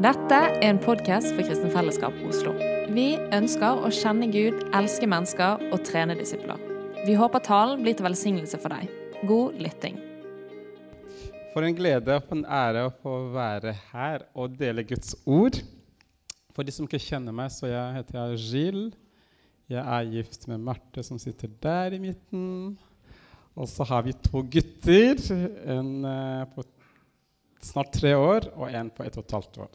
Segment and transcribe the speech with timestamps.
[0.00, 2.54] Dette er en podkast for Kristen Fellesskap Oslo.
[2.96, 6.56] Vi ønsker å kjenne Gud, elske mennesker og trene disipler.
[7.04, 8.88] Vi håper talen blir til velsignelse for deg.
[9.28, 9.98] God lytting.
[11.52, 15.60] For en glede og en ære å få være her og dele Guds ord.
[16.56, 18.96] For de som ikke kjenner meg, så jeg heter jeg Gilles.
[19.68, 22.78] Jeg er gift med Marte, som sitter der i midten.
[23.52, 25.20] Og så har vi to gutter.
[25.68, 26.64] En uh, på
[27.62, 29.72] snart tre år og en på ett og et halvt år.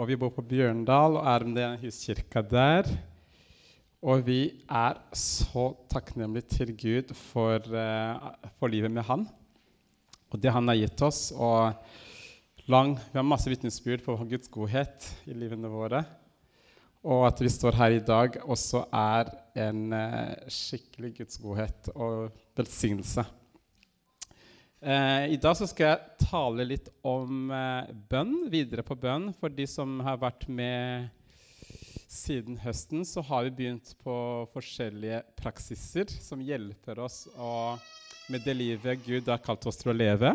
[0.00, 2.88] Og vi bor på Bjørndal og er med i huskirka der.
[4.00, 9.26] Og vi er så takknemlige til Gud for, uh, for, livet med Han
[10.30, 11.32] og det Han har gitt oss.
[11.36, 11.74] Og
[12.70, 16.04] lang, vi har masse vitnesbyrd på Guds godhet i livene våre.
[17.04, 19.28] Og at vi står her i dag, også er
[19.68, 23.26] en uh, skikkelig Guds godhet og velsignelse.
[24.80, 29.28] Eh, I dag så skal jeg tale litt om eh, bønn, videre på bønn.
[29.36, 31.10] For de som har vært med
[32.08, 34.14] siden høsten, så har vi begynt på
[34.54, 37.76] forskjellige praksiser som hjelper oss å,
[38.32, 40.32] med det livet Gud har kalt oss til å leve.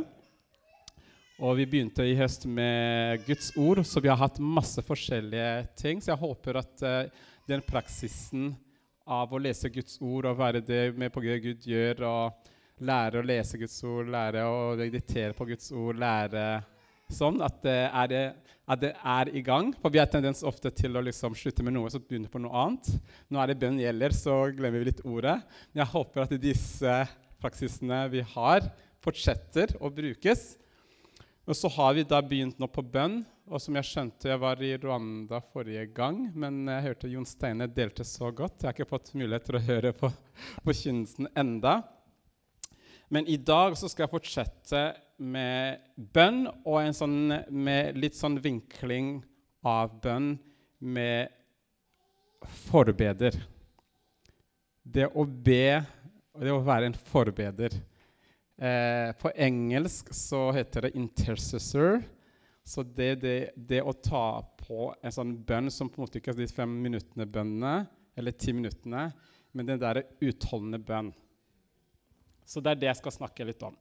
[1.42, 6.06] Og vi begynte i høst med Guds ord, så vi har hatt masse forskjellige ting.
[6.06, 7.08] Så jeg håper at eh,
[7.50, 8.52] den praksisen
[9.09, 13.22] av å lese Guds ord og være det med på det Gud gjør, og lære
[13.22, 16.45] å lese Guds ord, lære å meditere på Guds ord, lære
[17.14, 18.16] sånn at det er,
[18.66, 19.72] at det er i gang.
[19.80, 22.66] For vi har tendens ofte til å liksom slutte med noe og begynne på noe
[22.66, 22.90] annet.
[23.30, 25.38] Nå er det bønn gjelder, så glemmer vi litt ordet.
[25.72, 26.98] Men jeg håper at disse
[27.42, 28.68] praksisene vi har,
[29.06, 30.56] fortsetter å brukes.
[31.46, 33.22] Og så har vi da begynt nå på bønn.
[33.46, 37.68] Og som jeg skjønte, jeg var i Rwanda forrige gang, men jeg hørte Jon Steine
[37.70, 38.64] delte så godt.
[38.64, 40.09] Jeg har ikke fått mulighet til å høre på
[40.66, 41.84] forkynnelsen enda.
[43.09, 44.84] Men i dag så skal jeg fortsette
[45.22, 49.20] med bønn og en sånn, med litt sånn vinkling
[49.66, 50.34] av bønn
[50.80, 51.31] med
[52.66, 53.38] forbeder.
[54.84, 55.81] Det å be,
[56.41, 57.78] det å være en forbeder.
[58.56, 62.03] Eh, på engelsk så heter det 'intercessor'.
[62.66, 66.31] Så det, det, det, å ta på en sånn bønn som på en måte ikke
[66.34, 67.85] er de fem minuttene bønnene,
[68.18, 69.12] eller ti minuttene,
[69.53, 71.12] men den derre utholdende bønn.
[72.45, 73.75] Så det er det jeg skal snakke litt om.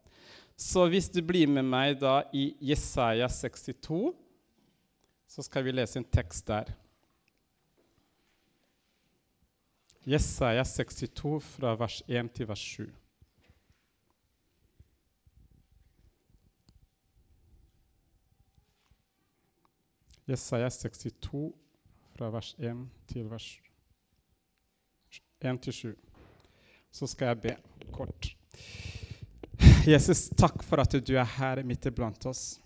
[0.56, 4.14] Så hvis du blir med meg da i Jesaja 62,
[5.26, 6.70] så skal vi lese en tekst der.
[10.06, 12.92] Jesaja 62 fra vers 1 til vers 7.
[20.28, 21.52] Jesaja 62
[22.14, 23.48] fra vers 1 til vers
[25.40, 25.98] 1 til 7.
[26.90, 27.56] Så skal jeg be
[27.92, 28.36] kort.
[29.86, 32.58] Jesus, takk for at du er her midt iblant oss.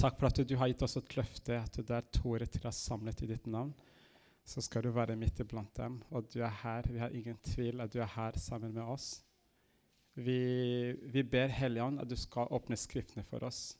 [0.00, 2.76] Takk for at du har gitt oss et løfte, at du der tårer til er
[2.76, 3.72] samlet i ditt navn,
[4.44, 5.98] så skal du være midt iblant dem.
[6.10, 6.88] Og du er her.
[6.88, 9.20] Vi har ingen tvil at du er her sammen med oss.
[10.14, 13.76] Vi, vi ber Helligånd at du skal åpne Skriftene for oss.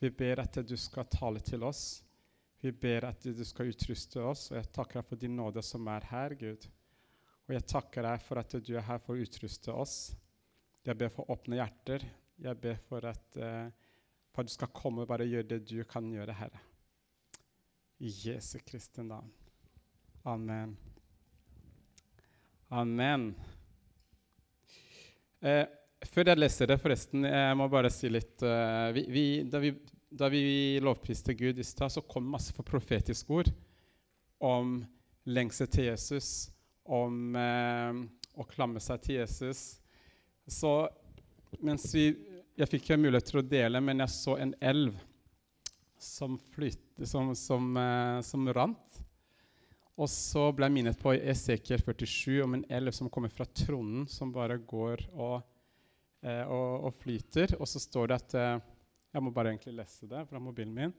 [0.00, 2.02] Vi ber at du skal tale til oss.
[2.60, 4.50] Vi ber at du skal utruste oss.
[4.50, 6.66] Og jeg takker deg for din nåde som er her, Gud.
[7.44, 10.14] Og jeg takker deg for at du er her for å utruste oss.
[10.84, 12.02] Jeg ber for åpne hjerter.
[12.44, 13.70] Jeg ber for at, uh,
[14.34, 16.60] for at du skal komme og bare gjøre det du kan gjøre, Herre.
[18.04, 19.30] I Jesu Kristi navn.
[20.28, 20.74] Amen.
[22.74, 23.30] Amen.
[25.44, 25.64] Eh,
[26.08, 29.70] før jeg leser det, forresten, jeg må bare si litt uh, vi, vi, da, vi,
[30.08, 30.42] da, vi,
[30.84, 33.52] lovpriste Gud i stad, så kom masse for profetiske ord
[34.44, 34.82] om
[35.28, 36.50] lengsel til Jesus,
[36.84, 39.62] om å klamme seg til Jesus
[40.46, 40.88] så
[41.64, 42.12] mens vi
[42.54, 44.92] Jeg fikk ikke mulighet til å dele, men jeg så en elv
[45.98, 49.00] som, flytte, som, som, uh, som rant.
[49.98, 54.06] Og så ble jeg minnet på Esekiel 47 om en elv som kommer fra tronen,
[54.06, 55.42] som bare går og,
[56.22, 57.56] uh, og, og flyter.
[57.58, 58.70] Og så står det at uh,
[59.14, 60.94] Jeg må bare egentlig lese det fra mobilen min.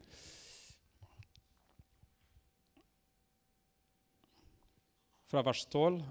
[5.31, 6.03] Fra vers 12,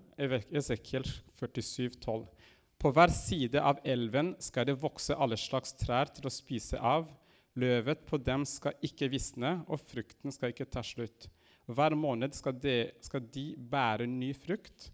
[0.52, 1.04] Esekiel
[1.36, 2.24] 47, 12.
[2.78, 7.06] På hver side av elven skal det vokse alle slags trær til å spise av.
[7.60, 11.28] Løvet på dem skal ikke visne, og frukten skal ikke ta slutt.
[11.70, 14.90] Hver måned skal de, skal de bære ny frukt,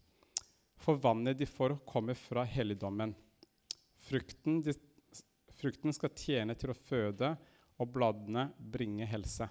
[0.80, 3.14] for vannet de får, kommer fra helligdommen.
[4.06, 4.76] Frukten, de,
[5.56, 7.34] frukten skal tjene til å føde,
[7.80, 9.48] og bladene bringe helse.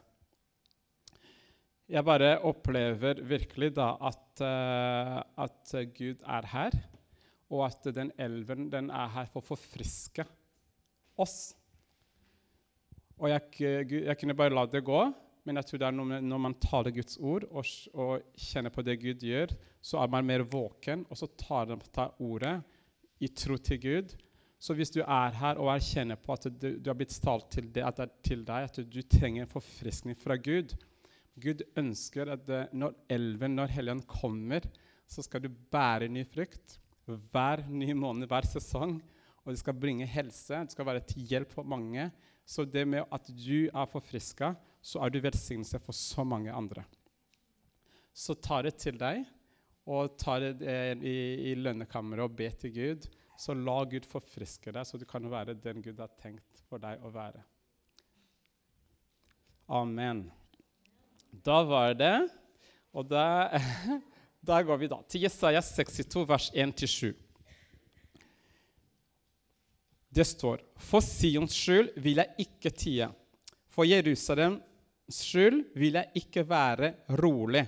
[1.90, 6.78] Jeg bare opplever virkelig da at, uh, at Gud er her
[7.50, 10.26] og at den elven den er her for å forfriske
[11.20, 11.40] oss.
[13.20, 15.02] Og jeg, jeg kunne bare la det gå,
[15.48, 17.66] men jeg tror det er noe med når man taler Guds ord og,
[17.98, 22.14] og kjenner på det Gud gjør, så er man mer våken, og så tar man
[22.20, 22.58] ordet
[23.20, 24.14] i tro til Gud.
[24.60, 27.72] Så hvis du er her og erkjenner på at du, du har blitt talt til,
[27.74, 30.76] det, at det er til deg, at du trenger en forfriskning fra Gud
[31.40, 34.66] Gud ønsker at det, når elven, når Helligånden kommer,
[35.10, 36.78] så skal du bære ny frukt
[37.10, 39.00] hver ny måned, hver sesong.
[39.44, 42.10] Og det skal bringe helse, det skal være til hjelp for mange.
[42.46, 46.84] Så det med at du er forfriska, så er du velsignelse for så mange andre.
[48.14, 49.24] Så ta det til deg,
[49.90, 51.20] og ta det eh, i,
[51.52, 53.08] i lønnekammeret og be til Gud.
[53.40, 57.02] Så la Gud forfriske deg, så du kan være den Gud har tenkt for deg
[57.06, 57.42] å være.
[59.70, 60.26] Amen.
[61.46, 62.16] Da var det
[62.98, 63.54] Og da,
[64.42, 67.14] da går vi da til Jesaja 62, vers 1-7.
[70.10, 73.10] Det står For Sions skyld vil jeg ikke tie.
[73.70, 74.64] For Jerusalems
[75.14, 77.68] skyld vil jeg ikke være rolig.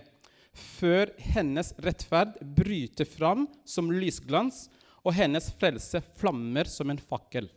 [0.51, 4.65] Før hennes rettferd bryter fram som lysglans,
[5.01, 7.47] og hennes frelse flammer som en fakkel.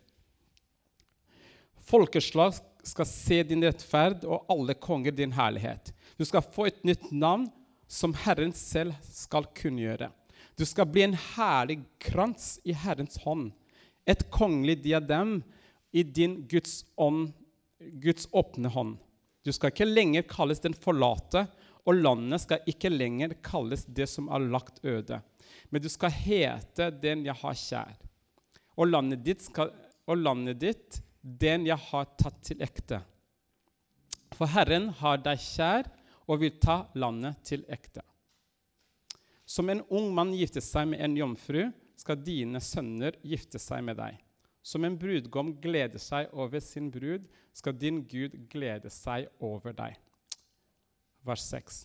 [1.85, 5.91] Folkeslag skal se din rettferd, og alle konger din herlighet.
[6.17, 7.49] Du skal få et nytt navn
[7.87, 10.11] som Herren selv skal kunngjøre.
[10.57, 13.51] Du skal bli en herlig krans i Herrens hånd,
[14.07, 15.39] et kongelig diadem
[15.95, 17.33] i din Guds, ånd,
[18.03, 18.97] Guds åpne hånd.
[19.45, 21.47] Du skal ikke lenger kalles den forlate,
[21.85, 25.21] og landet skal ikke lenger kalles det som er lagt øde.
[25.69, 27.97] Men du skal hete den jeg har kjær.
[28.75, 29.73] Og landet ditt, skal,
[30.09, 33.03] og landet ditt den jeg har tatt til ekte.
[34.35, 35.91] For Herren har deg kjær
[36.27, 38.03] og vil ta landet til ekte.
[39.45, 41.67] Som en ung mann gifter seg med en jomfru,
[42.01, 44.17] skal dine sønner gifte seg med deg.
[44.65, 49.99] Som en brudgom gleder seg over sin brud, skal din Gud glede seg over deg.
[51.25, 51.85] Vers 6.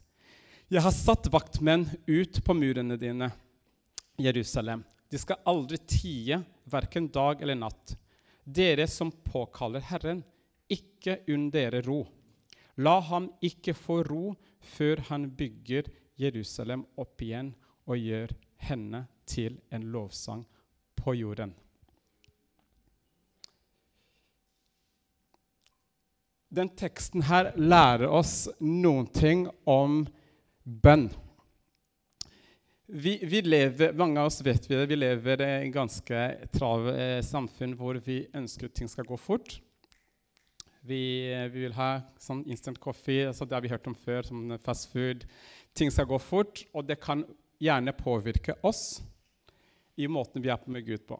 [0.70, 3.30] Jeg har satt vaktmenn ut på murene dine,
[4.20, 4.84] Jerusalem.
[5.10, 6.40] De skal aldri tie,
[6.70, 7.96] verken dag eller natt.
[8.46, 10.22] Dere som påkaller Herren,
[10.70, 12.04] ikke unn dere ro.
[12.80, 14.34] La ham ikke få ro
[14.64, 15.90] før han bygger
[16.20, 17.54] Jerusalem opp igjen
[17.90, 18.36] og gjør
[18.70, 20.46] henne til en lovsang
[21.00, 21.54] på jorden.
[26.50, 30.02] Den teksten her lærer oss noen ting om
[30.64, 31.10] bønn.
[32.90, 36.22] Vi, vi lever, mange av oss vet vi det, vi lever i et ganske
[36.56, 39.60] travelt eh, samfunn hvor vi ønsker at ting skal gå fort.
[40.86, 44.24] Vi, eh, vi vil ha sånn instant coffee, altså det har vi hørt om før,
[44.24, 45.26] som fast food.
[45.76, 47.26] Ting skal gå fort, og det kan
[47.60, 49.02] gjerne påvirke oss
[50.00, 51.20] i måten vi er på med Gud på.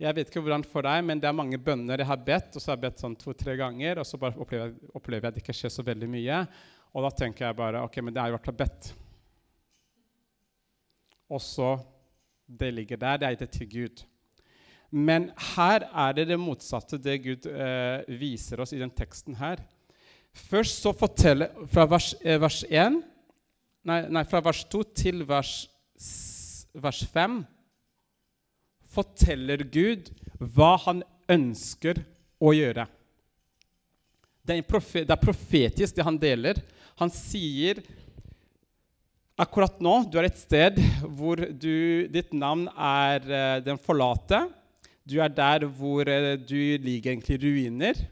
[0.00, 2.60] Jeg vet ikke hvordan for deg, men det er mange bønner jeg har bedt, og
[2.62, 5.34] så har jeg bedt sånn to-tre ganger, og så bare opplever, jeg- opplever jeg at
[5.34, 6.40] det ikke skjer så veldig mye.
[6.94, 8.92] Og da tenker jeg bare ok, men det er jo hvert fall bedt.
[11.30, 11.76] Og så
[12.48, 14.02] Det ligger der, det er gitt til Gud.
[14.90, 19.60] Men her er det det motsatte det Gud eh, viser oss i den teksten her.
[20.36, 23.00] Først så forteller fra vers, eh, vers 1
[23.86, 25.52] nei, nei, fra vers 2 til vers,
[26.76, 27.40] vers 5
[28.96, 32.00] forteller Gud hva han ønsker
[32.40, 32.86] å gjøre.
[34.46, 36.60] Det er, profet, det er profetisk, det han deler.
[37.00, 37.80] Han sier
[39.36, 44.46] akkurat nå du er et sted hvor du, ditt navn er eh, den forlate.
[45.06, 48.02] Du er der hvor eh, du ligger egentlig ruiner.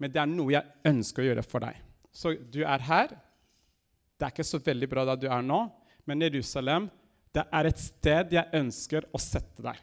[0.00, 1.78] Men det er noe jeg ønsker å gjøre for deg.
[2.12, 3.14] Så du er her.
[4.16, 5.64] Det er ikke så veldig bra der du er nå,
[6.06, 6.88] men Jerusalem
[7.32, 9.78] det er et sted jeg ønsker å sette deg.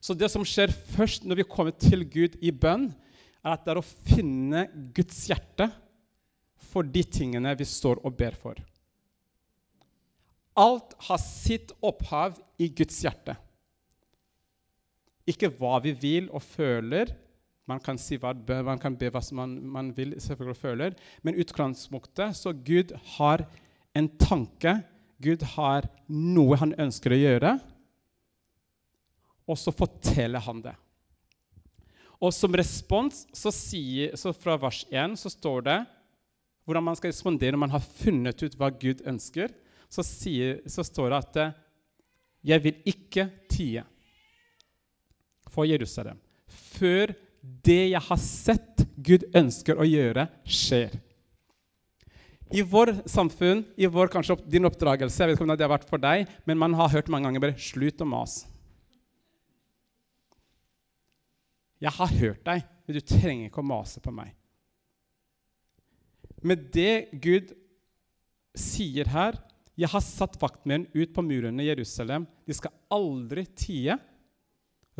[0.00, 2.88] Så det som skjer først når vi kommer til Gud i bønn,
[3.44, 4.64] er at det er å finne
[4.96, 5.68] Guds hjerte
[6.70, 8.56] for de tingene vi står og ber for.
[10.60, 13.36] Alt har sitt opphav i Guds hjerte.
[15.30, 17.12] Ikke hva vi vil og føler.
[17.70, 18.32] Man kan, si hva,
[18.66, 23.44] man kan be hva man, man vil selvfølgelig og føler, men utgangspunktet så Gud har
[23.94, 24.80] en tanke.
[25.22, 27.52] Gud har noe han ønsker å gjøre,
[29.50, 30.74] og så forteller han det.
[32.20, 35.78] Og som respons så, sier, så fra vers 1 så står det
[36.68, 39.52] hvordan man skal respondere når man har funnet ut hva Gud ønsker.
[39.90, 41.38] Så, sier, så står det at
[42.44, 43.82] 'Jeg vil ikke tie
[45.50, 46.18] for Jerusalem
[46.80, 47.14] før
[47.64, 50.98] det jeg har sett Gud ønsker å gjøre, skjer'.
[52.50, 55.88] I vår samfunn, i vår kanskje din oppdragelse, jeg vet ikke om det har vært
[55.88, 58.46] for deg, men man har hørt mange ganger bare 'slutt å mase'.
[61.80, 62.62] Jeg har hørt deg.
[62.86, 64.34] men du trenger ikke å mase på meg.
[66.42, 67.54] Med det Gud
[68.56, 69.38] sier her
[69.76, 72.26] Jeg har satt vaktmenn ut på murene i Jerusalem.
[72.44, 73.96] De skal aldri tie,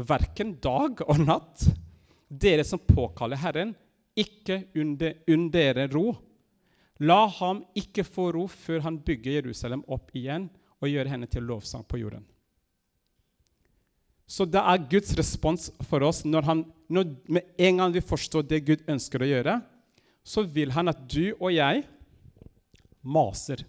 [0.07, 1.67] verken dag og natt.
[2.31, 3.75] Dere som påkaller Herren,
[4.19, 6.13] ikke unn dere ro.
[7.01, 11.47] La ham ikke få ro før han bygger Jerusalem opp igjen og gjør henne til
[11.49, 12.25] lovsang på jorden.
[14.31, 18.45] Så det er Guds respons for oss når, han, når med en gang vi forstår
[18.47, 19.57] det Gud ønsker å gjøre,
[20.23, 21.83] så vil han at du og jeg
[23.03, 23.65] maser.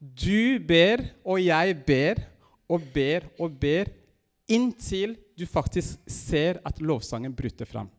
[0.00, 2.22] Du ber, og jeg ber
[2.70, 3.90] og ber og ber
[4.50, 7.90] inntil du faktisk ser at lovsangen bryter fram.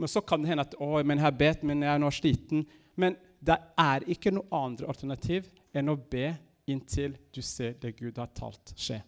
[0.00, 2.08] Men så kan det hende at å, men jeg har bedt, men jeg er nå
[2.14, 2.62] sliten.
[2.96, 6.30] Men det er ikke noe andre alternativ enn å be
[6.70, 9.00] inntil du ser det Gud har talt, skje.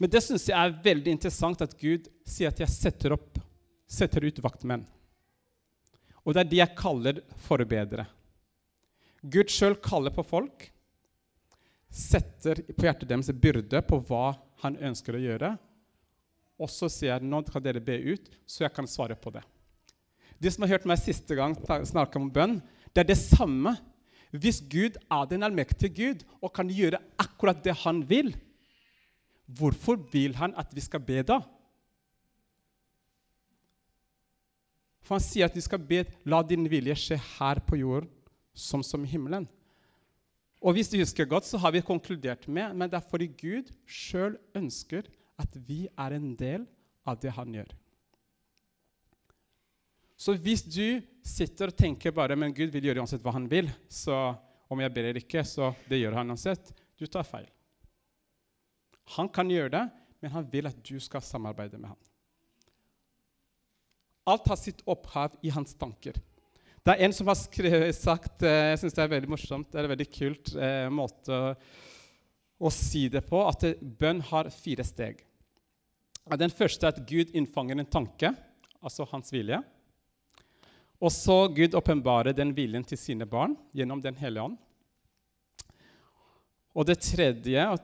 [0.00, 3.36] Men det syns jeg er veldig interessant at Gud sier at jeg setter, opp,
[3.84, 4.86] setter ut vaktmenn.
[6.24, 8.06] Og det er de jeg kaller forbedere.
[9.22, 10.64] Gud sjøl kaller på folk,
[11.92, 14.32] setter på hjertet deres byrde på hva
[14.64, 15.52] han ønsker å gjøre,
[16.62, 19.42] og så sier jeg nå kan dere be ut, så jeg kan svare på det.
[20.42, 21.54] De som har hørt meg siste gang
[21.86, 22.58] snakke om bønn,
[22.90, 23.76] det er det samme.
[24.34, 28.32] Hvis Gud er den allmektige Gud og kan gjøre akkurat det han vil,
[29.46, 31.38] hvorfor vil han at vi skal be da?
[35.02, 38.10] For han sier at vi skal be la din vilje skje her på jorden
[38.54, 39.48] som som himmelen.
[40.62, 43.72] Og hvis du husker godt, så har vi konkludert med men det er fordi Gud
[43.86, 45.08] sjøl ønsker
[45.40, 46.66] at vi er en del
[47.08, 47.72] av det han gjør.
[50.22, 53.70] Så hvis du sitter og tenker bare men Gud vil gjøre uansett hva han vil,
[53.90, 54.36] så
[54.70, 57.48] om jeg ber eller ikke, så det gjør han uansett, du tar feil.
[59.16, 59.82] Han kan gjøre det,
[60.22, 61.98] men han vil at du skal samarbeide med ham.
[64.30, 66.14] Alt har sitt opphav i hans tanker.
[66.82, 67.38] Det er en som har
[67.94, 71.36] sagt eh, jeg synes det er veldig morsomt, det er en veldig kult eh, måte
[71.36, 71.52] å,
[72.66, 73.68] å, si det på, at
[74.00, 75.20] bønn har fire steg.
[76.38, 78.32] Den første er at Gud innfanger en tanke,
[78.82, 79.60] altså hans vilje.
[81.02, 84.58] Og så Gud åpenbarer den viljen til sine barn gjennom Den hellige ånd.
[86.74, 87.78] Og det tredje er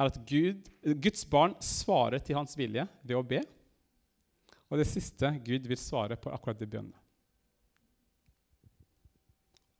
[0.00, 0.68] at Gud,
[1.00, 3.40] Guds barn svarer til hans vilje ved å be.
[4.68, 6.99] Og det siste Gud vil svare på akkurat de bønnene.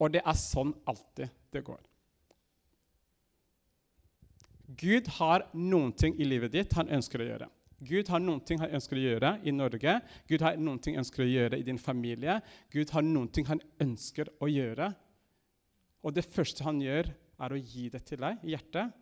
[0.01, 1.81] Og det er sånn alltid det går.
[4.81, 7.49] Gud har noen ting i livet ditt han ønsker å gjøre.
[7.81, 9.95] Gud har noen ting han ønsker å gjøre i Norge.
[10.29, 12.37] Gud har noen ting han ønsker å gjøre i din familie.
[12.73, 14.91] Gud har noen ting han ønsker å gjøre.
[16.05, 17.09] Og det første han gjør,
[17.41, 18.93] er å gi det til deg i hjertet.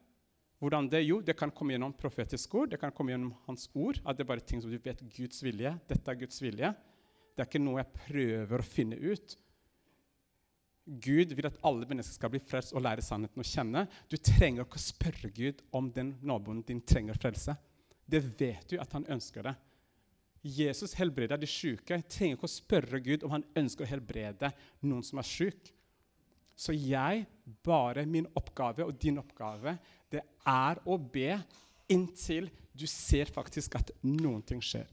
[0.63, 1.03] Hvordan det?
[1.07, 3.99] Jo, det kan komme gjennom profetisk ord, det kan komme gjennom hans ord.
[4.05, 5.75] At det er bare ting som du vet Guds vilje.
[5.91, 6.71] Dette er Guds vilje.
[7.35, 9.37] Det er ikke noe jeg prøver å finne ut.
[10.89, 13.85] Gud vil at alle mennesker skal bli frelst og lære sannheten å kjenne.
[14.09, 17.55] Du trenger ikke å spørre Gud om den naboen din trenger frelse.
[18.09, 19.55] Det vet du at han ønsker det.
[20.49, 22.01] Jesus helbreder de syke.
[22.09, 25.75] Trenger ikke å spørre Gud om han ønsker å helbrede noen som er syk.
[26.59, 27.27] Så jeg,
[27.63, 29.77] bare min oppgave og din oppgave,
[30.11, 31.37] det er å be
[31.93, 34.89] inntil du ser faktisk at noen ting skjer.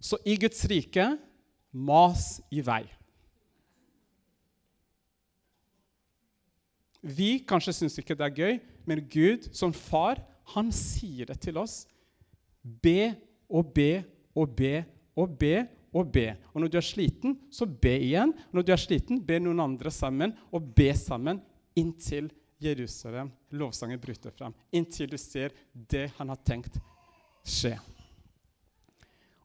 [0.00, 1.10] Så i Guds rike
[1.76, 2.84] mas i vei.
[7.00, 10.20] Vi kanskje syns ikke det er gøy, men Gud som far
[10.54, 11.84] han sier det til oss.
[12.62, 13.14] Be
[13.48, 14.02] og be
[14.36, 14.74] og be
[15.16, 15.54] og be
[15.90, 16.26] og be.
[16.54, 18.34] Og når du er sliten, så be igjen.
[18.54, 21.40] Når du er sliten, be noen andre sammen, og be sammen
[21.78, 22.28] inntil
[22.60, 24.54] Jerusalem, lovsangen bryter fram.
[24.76, 26.76] Inntil du ser det han har tenkt
[27.46, 27.72] skje.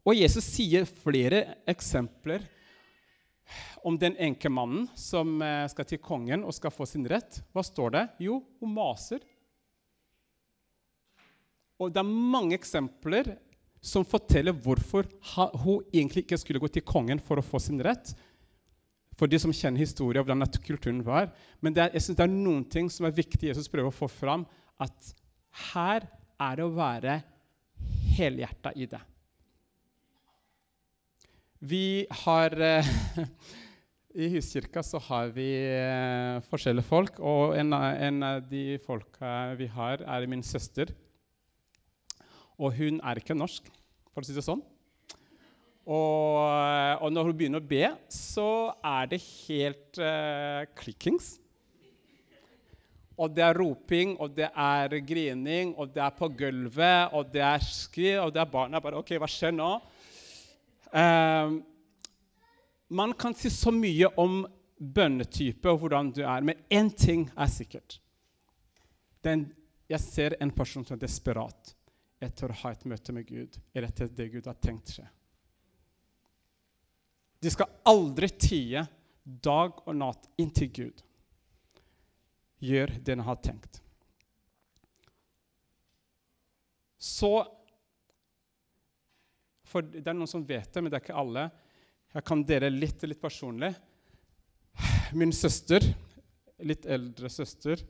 [0.06, 2.44] Og Jesus sier flere eksempler
[3.86, 7.40] om den enkemannen som eh, skal til kongen og skal få sin rett.
[7.54, 8.04] Hva står det?
[8.26, 9.24] Jo, hun maser
[11.76, 13.34] og det er mange eksempler
[13.84, 15.06] som forteller hvorfor
[15.62, 18.14] hun egentlig ikke skulle gå til kongen for å få sin rett.
[19.16, 21.30] For de som kjenner historien og hvordan kulturen var.
[21.60, 24.08] Men er, jeg synes det er noen ting som er viktig Jesus prøver å få
[24.12, 24.44] fram.
[24.80, 25.12] At
[25.72, 26.08] her
[26.42, 27.20] er det å være
[28.16, 29.00] helhjerta i det.
[31.58, 32.88] Vi har eh,
[34.16, 39.68] I huskirka så har vi eh, forskjellige folk, og en, en av de folka vi
[39.72, 40.92] har, er min søster.
[42.60, 43.68] Og hun er ikke norsk,
[44.12, 44.60] for å si det sånn.
[45.86, 46.36] Og,
[47.00, 51.36] og når hun begynner å be, så er det helt uh, klikkings.
[53.16, 57.44] og det er roping, og det er grining, og det er på gulvet, og det
[57.44, 59.76] er skri, og det er barna bare OK, hva skjer nå?
[60.96, 61.58] Um,
[62.88, 64.44] man kan si så mye om
[64.78, 67.98] bønnetype og hvordan du er, men én ting er sikkert.
[69.24, 69.48] Den,
[69.90, 71.74] jeg ser en person som er desperat
[72.22, 75.08] etter å ha et møte med Gud, eller etter det Gud har tenkt seg.
[77.44, 78.86] De skal aldri tie
[79.24, 81.02] dag og natt inntil Gud.
[82.64, 83.82] Gjør det han har tenkt.
[86.96, 87.34] Så
[89.76, 91.42] For det er noen som vet det, men det er ikke alle.
[92.16, 93.68] Jeg kan dele litt, litt personlig.
[95.20, 95.84] Min søster,
[96.64, 97.82] litt eldre søster,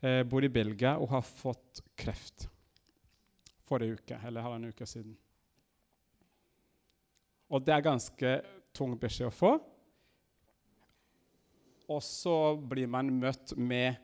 [0.00, 2.46] eh, bor i Belgia og har fått kreft
[3.68, 5.12] forrige uke, eller halvannen uke siden.
[7.52, 8.32] Og det er ganske
[8.72, 9.52] tung beskjed å få.
[11.92, 14.00] Og så blir man møtt med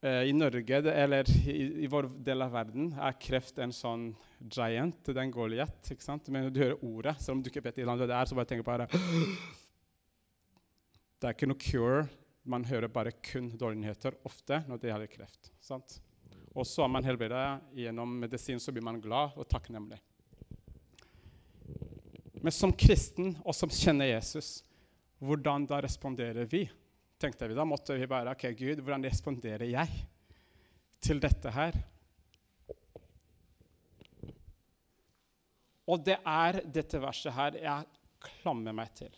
[0.00, 4.06] I Norge, eller i, i, vår del av verden, er kreft en sånn
[4.40, 4.96] giant.
[5.04, 5.90] Det er en Goliat.
[5.92, 6.30] ikke sant?
[6.32, 8.48] Men når du hører ordet, selv om du ikke vet hva det er, så bare
[8.48, 8.86] tenker bare
[11.20, 12.06] Det er ikke noe cure.
[12.48, 15.52] Man hører bare kun dårlige nyheter ofte når det gjelder kreft.
[15.60, 15.98] sant?
[16.56, 20.00] Og så er man helbredet gjennom medisin, så blir man glad og takknemlig.
[22.40, 24.62] Men som kristen og som kjenner Jesus,
[25.20, 26.64] hvordan da responderer vi?
[27.20, 27.56] Tenkte vi.
[27.58, 30.02] Da måtte vi bare OK, Gud, hvordan responderer jeg
[31.00, 31.76] til dette her?
[35.90, 37.88] Og det er dette verset her jeg
[38.20, 39.10] klammer meg til.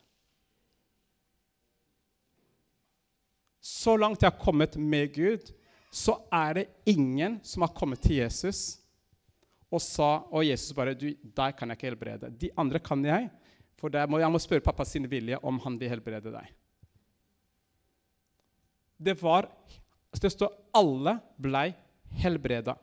[3.63, 5.53] Så langt jeg har kommet med Gud,
[5.93, 8.81] så er det ingen som har kommet til Jesus
[9.73, 13.31] og sa Og Jesus bare du, 'Deg kan jeg ikke helbrede.' De andre kan jeg,
[13.77, 16.62] for må, jeg må spørre pappa sin vilje om han vil helbrede deg.
[19.03, 19.49] Det var
[20.21, 21.73] Det står alle blei
[22.21, 22.77] helbreda.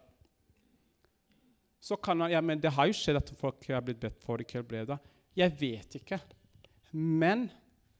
[1.80, 4.42] Så kan han, ja, men Det har jo skjedd at folk har blitt bedt for
[4.42, 4.98] ikke helbreda.
[5.38, 6.20] Jeg vet ikke.
[6.91, 7.48] Men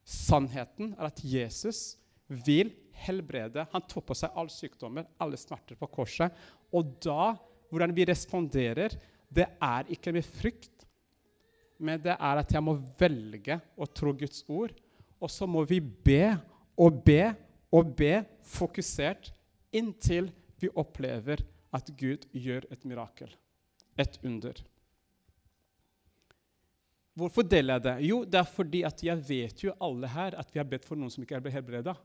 [0.04, 2.74] sannheten er at Jesus vil
[3.06, 3.68] helbrede.
[3.72, 6.34] Han tok på seg alle sykdommer, alle smerter på korset.
[6.74, 7.36] Og da
[7.70, 8.96] hvordan vi responderer,
[9.30, 10.86] det er ikke med frykt,
[11.80, 14.74] men det er at jeg må velge å tro Guds ord.
[15.20, 16.34] Og så må vi be
[16.80, 17.30] og be
[17.74, 19.32] og be fokusert
[19.76, 21.44] inntil vi opplever
[21.76, 23.30] at Gud gjør et mirakel,
[24.00, 24.58] et under.
[27.20, 27.96] Hvorfor deler jeg det?
[28.08, 31.00] Jo, det er fordi at jeg vet jo alle her at vi har bedt for
[31.00, 31.96] noen som ikke er helbreda.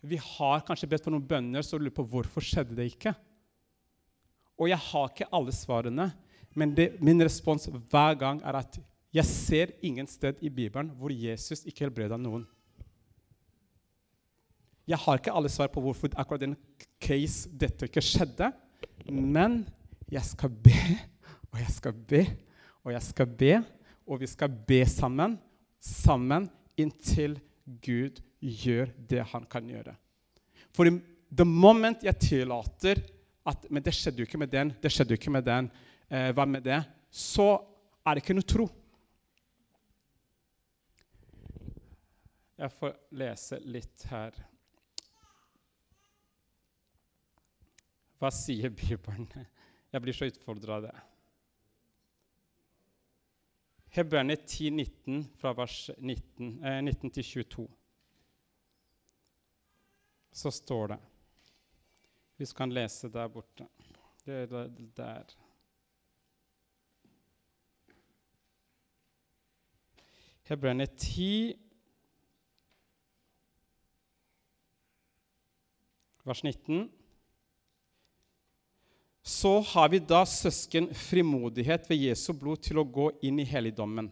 [0.00, 3.12] Vi har kanskje bedt for noen bønner så lurer på hvorfor skjedde det ikke.
[4.60, 6.10] Og jeg har ikke alle svarene,
[6.56, 8.78] men det, min respons hver gang er at
[9.14, 12.46] jeg ser ingen sted i Bibelen hvor Jesus ikke helbreda noen.
[14.90, 16.56] Jeg har ikke alle svar på hvorfor akkurat den
[17.02, 18.48] case dette ikke skjedde,
[19.06, 19.62] men
[20.10, 20.80] jeg skal be,
[21.52, 22.24] og jeg skal be,
[22.82, 23.52] og jeg skal be,
[24.10, 25.36] og vi skal be sammen,
[25.78, 26.48] sammen
[26.80, 27.38] inntil
[27.84, 29.94] Gud gjør det han kan gjøre.
[30.74, 33.02] For the moment jeg tillater
[33.46, 35.70] at Men det skjedde jo ikke med den, det skjedde jo ikke med den.
[36.12, 36.82] Eh, hva med det?
[37.10, 37.56] Så
[38.04, 38.66] er det ikke noe tro.
[42.60, 44.36] Jeg får lese litt her.
[48.20, 49.30] Hva sier Bibelen?
[49.90, 50.96] Jeg blir så utfordra av det.
[53.96, 57.64] Hebreerne 10, 19, fra vers 19, eh, 19 til 22.
[60.32, 61.00] Så står det
[62.40, 63.66] vi kan lese der borte.
[64.24, 65.24] Det er der.
[70.48, 71.54] Hebreerne 10,
[76.24, 76.99] vers 19.
[79.22, 84.08] Så har vi da søsken frimodighet ved Jesu blod til å gå inn i helligdommen.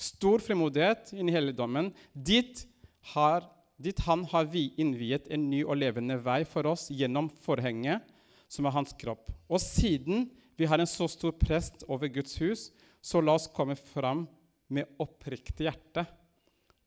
[0.00, 1.92] Stor frimodighet inn i helligdommen.
[2.12, 2.64] Dit
[3.14, 3.46] har
[3.80, 8.04] Dit han har vi innviet en ny og levende vei for oss gjennom forhenget,
[8.44, 9.30] som er hans kropp.
[9.48, 10.26] Og siden
[10.60, 12.66] vi har en så stor prest over Guds hus,
[13.00, 14.26] så la oss komme fram
[14.68, 16.04] med oppriktig hjerte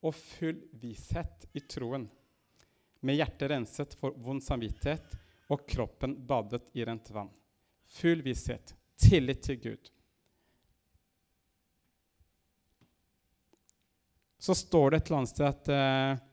[0.06, 2.06] og full vishet i troen,
[3.02, 5.18] med hjertet renset for vond samvittighet
[5.54, 7.32] og kroppen badet i rent vann.
[8.00, 9.89] Full visshet, tillit til Gud.
[14.44, 16.24] Så står det et eller annet sted at eh,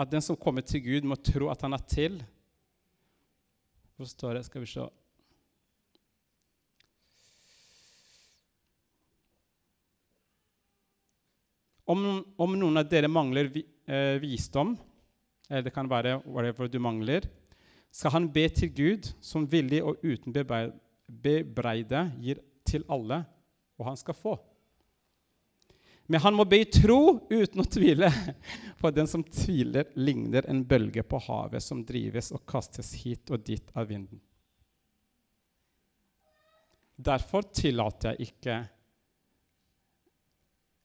[0.00, 2.20] at den som kommer til Gud, må tro at han er til.
[3.98, 4.46] Hvor står det?
[4.48, 4.88] Skal vi se
[11.90, 12.04] Om,
[12.38, 14.76] om noen av dere mangler vi, eh, visdom,
[15.50, 17.26] eller det kan være whatever du mangler,
[17.90, 23.24] skal han be til Gud, som villig og uten bebreide gir til alle,
[23.80, 24.36] og han skal få.
[26.10, 28.08] Men han må be i tro uten å tvile.
[28.80, 33.44] For den som tviler, ligner en bølge på havet som drives og kastes hit og
[33.46, 34.18] dit av vinden.
[37.00, 38.56] Derfor tillater jeg ikke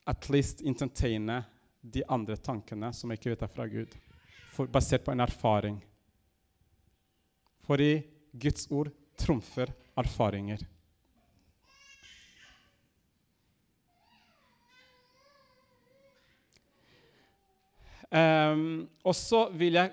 [0.06, 1.41] at least entertaine
[1.82, 3.97] de andre tankene som jeg ikke vet er fra Gud,
[4.56, 5.82] for, basert på en erfaring.
[7.68, 7.91] Fordi
[8.32, 10.63] Guds ord trumfer erfaringer.
[18.15, 19.91] Um, og så vil jeg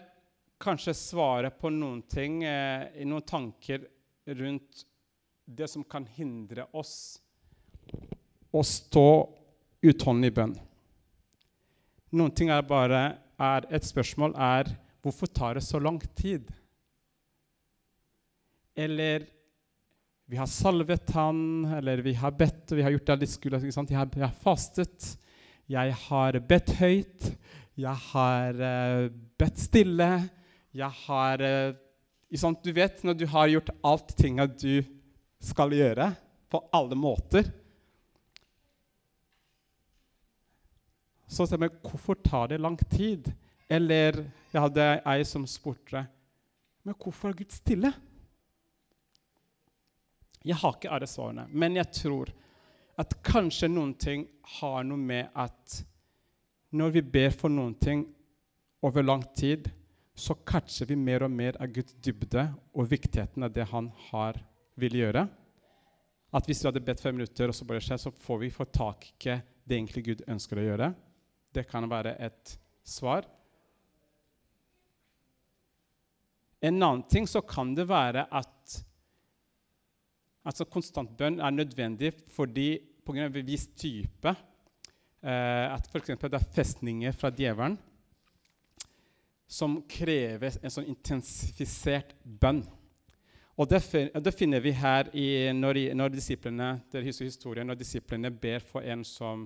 [0.62, 3.88] kanskje svare på noen ting, eh, noen tanker
[4.30, 4.84] rundt
[5.44, 7.18] det som kan hindre oss
[8.52, 9.08] å stå
[9.82, 10.54] utholdende i bønn.
[12.14, 13.00] Noen ting er bare
[13.42, 14.70] er Et spørsmål er
[15.02, 16.46] hvorfor tar det så lang tid?
[18.76, 19.26] Eller
[20.30, 23.58] vi har salvet han, eller vi har bedt, og vi har gjort det de skulle,
[23.60, 25.08] jeg, har, jeg har fastet,
[25.68, 27.26] jeg har bedt høyt,
[27.76, 30.08] jeg har uh, bedt stille,
[30.72, 34.80] jeg har uh, Du vet når du har gjort alt tinga du
[35.42, 36.14] skal gjøre,
[36.48, 37.50] på alle måter.
[41.32, 43.30] Så sier jeg hvorfor tar det lang tid?
[43.72, 44.20] Eller
[44.52, 46.04] jeg hadde ei som spurte
[46.82, 47.92] men hvorfor er Gud stille?
[50.42, 52.32] Jeg har ikke alle svarene, men jeg tror
[52.98, 54.24] at kanskje noen ting
[54.58, 55.76] har noe med at
[56.74, 58.02] når vi ber for noen ting
[58.82, 59.68] over lang tid,
[60.18, 64.40] så catcher vi mer og mer av Guds dybde og viktigheten av det han har
[64.80, 65.24] vil gjøre.
[66.32, 68.66] At hvis vi hadde bedt fem minutter, og så bare skjer, så får vi få
[68.72, 70.90] tak i det egentlig Gud ønsker å gjøre.
[71.52, 73.26] Det kan være et svar.
[76.62, 78.78] En annen ting så kan det være at
[80.46, 83.26] altså konstant bønn er nødvendig fordi pga.
[83.26, 84.30] en viss type
[85.22, 86.14] eh, At f.eks.
[86.18, 87.78] det er festninger fra djevelen
[89.52, 92.62] som krever en sånn intensifisert bønn.
[93.60, 98.64] Og det, finner vi her i, når, når disiplene dere husker historien, når disiplene ber
[98.64, 99.44] for en som,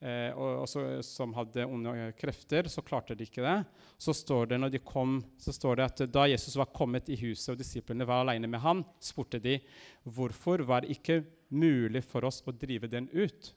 [0.00, 3.58] eh, og, også, som hadde onde krefter, så klarte de ikke det.
[4.00, 7.18] Så står det, når de kom, så står det at da Jesus var kommet i
[7.20, 9.58] huset og disiplene var alene med ham, spurte de
[10.04, 13.54] hvorfor var det ikke mulig for oss å drive den ut.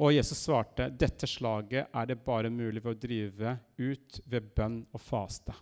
[0.00, 4.78] Og Jesus svarte dette slaget er det bare mulig ved å drive ut ved bønn
[4.96, 5.52] og faste.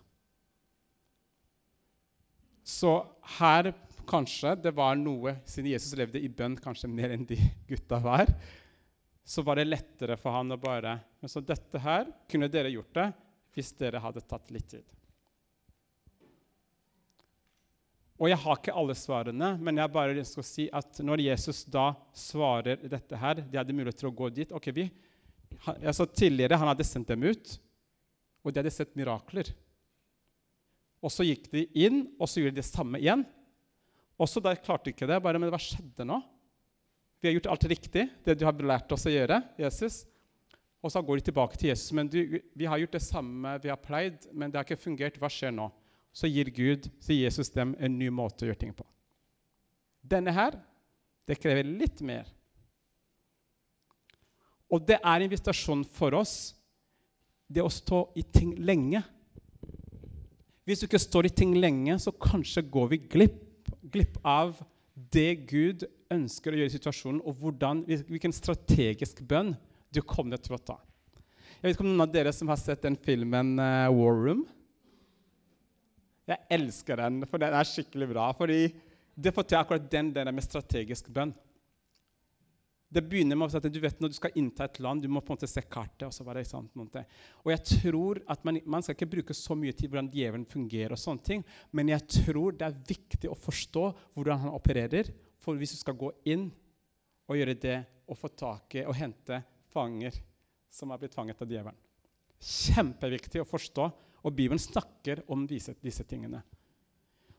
[2.63, 2.93] Så
[3.39, 3.71] her
[4.09, 7.37] kanskje det var noe Siden Jesus levde i bønn kanskje mer enn de
[7.69, 8.31] gutta var,
[9.23, 12.95] så var det lettere for han å bare Men så dette her kunne dere gjort
[12.97, 13.11] det
[13.53, 14.85] hvis dere hadde tatt litt tid.
[18.19, 21.93] Og jeg har ikke alle svarene, men jeg bare skal si at når Jesus da
[22.15, 24.51] svarer dette her De hadde mulighet til å gå dit.
[24.51, 24.89] ok, vi,
[25.79, 27.55] altså Tidligere han hadde sendt dem ut,
[28.43, 29.53] og de hadde sett mirakler.
[30.99, 33.23] Og så gikk de inn, og så gjorde de det samme igjen.
[34.19, 35.21] Og så der klarte ikke det.
[35.23, 36.19] bare, Men hva skjedde nå?
[37.19, 39.41] Vi har gjort alt riktig, det du har lært oss å gjøre.
[39.59, 40.05] Jesus.
[40.83, 41.91] Og så går de tilbake til Jesus.
[41.95, 45.19] Men du, vi har gjort det samme vi har pleid, men det har ikke fungert.
[45.19, 45.67] Hva skjer nå?
[46.15, 48.87] Så gir Gud, så gir Jesus dem en ny måte å gjøre ting på.
[49.99, 50.55] Denne her,
[51.27, 52.29] det krever litt mer.
[54.69, 56.55] Og det er invitasjon for oss,
[57.49, 59.01] det å stå i ting lenge.
[60.69, 63.48] Hvis du ikke står i ting lenge, så kanskje går vi glipp,
[63.91, 64.59] glipp av
[65.13, 69.53] det Gud ønsker å gjøre i situasjonen, og hvordan, hvilken strategisk bønn
[69.93, 70.77] du kommer til å ta.
[71.59, 74.45] Jeg vet ikke om noen av dere som har sett den filmen uh, War Room?
[76.29, 78.29] Jeg elsker den, for den er skikkelig bra.
[78.37, 78.69] fordi
[79.19, 81.33] det får til akkurat den der med strategisk bønn.
[82.89, 85.29] Det begynner med at du vet Når du skal innta et land, du må på
[85.29, 86.07] en måte se kartet.
[86.07, 89.57] Og så var det sånn, og jeg tror at man, man, skal ikke bruke så
[89.57, 93.37] mye tid hvordan djevelen fungerer, og sånne ting, men jeg tror det er viktig å
[93.37, 95.11] forstå hvordan han opererer.
[95.39, 96.49] For hvis du skal gå inn
[97.29, 97.77] og gjøre det
[98.09, 99.37] og få tak i og hente
[99.69, 100.17] fanger
[100.73, 101.77] som er blitt fanget av djevelen
[102.39, 103.85] Kjempeviktig å forstå.
[104.23, 106.39] Og Bibelen snakker om disse, disse tingene.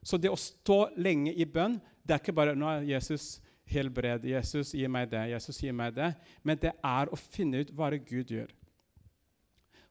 [0.04, 3.38] Så det å stå lenge i bønn, det er ikke bare nå er Jesus
[3.70, 4.24] helbred.
[4.28, 5.26] Jesus, gi meg det.
[5.33, 6.12] Jesus, gi meg det.
[6.46, 8.50] Men det er å finne ut hva det Gud gjør.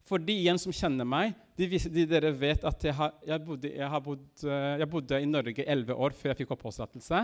[0.09, 3.69] For de igjen som kjenner meg, de, de dere vet at jeg, har, jeg, bodde,
[3.69, 7.21] jeg, har bodd, eh, jeg bodde, i Norge elleve år før jeg fikk oppholdstillatelse.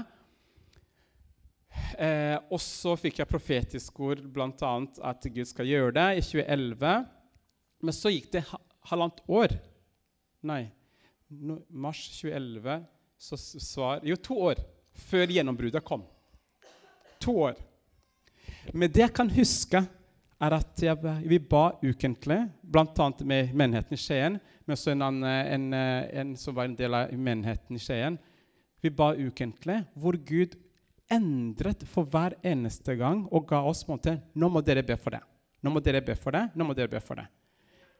[1.97, 4.73] Eh, og så fikk jeg profetisk ord, bl.a.
[5.09, 7.05] at Gud skal gjøre det i 2011.
[7.85, 9.55] Men så gikk det ha halvannet år.
[10.45, 10.67] Nei,
[11.29, 12.83] no, mars 2011
[13.25, 14.61] så svar Jo, to år
[15.07, 16.03] før gjennombruddet kom.
[17.23, 17.55] To år.
[18.73, 19.83] Men det jeg kan huske,
[20.45, 23.07] er at jeg, vi ba ukentlig, bl.a.
[23.23, 27.77] med menigheten i Skien, men også en, en, en, som var en del av menigheten
[27.77, 28.17] i Skien.
[28.83, 30.57] Vi ba ukentlig, hvor Gud
[31.11, 35.21] endret for hver eneste gang og ga oss måte, Nå må dere be for det.
[35.63, 36.47] Nå må dere be for det.
[36.53, 37.25] Nå må dere be for det.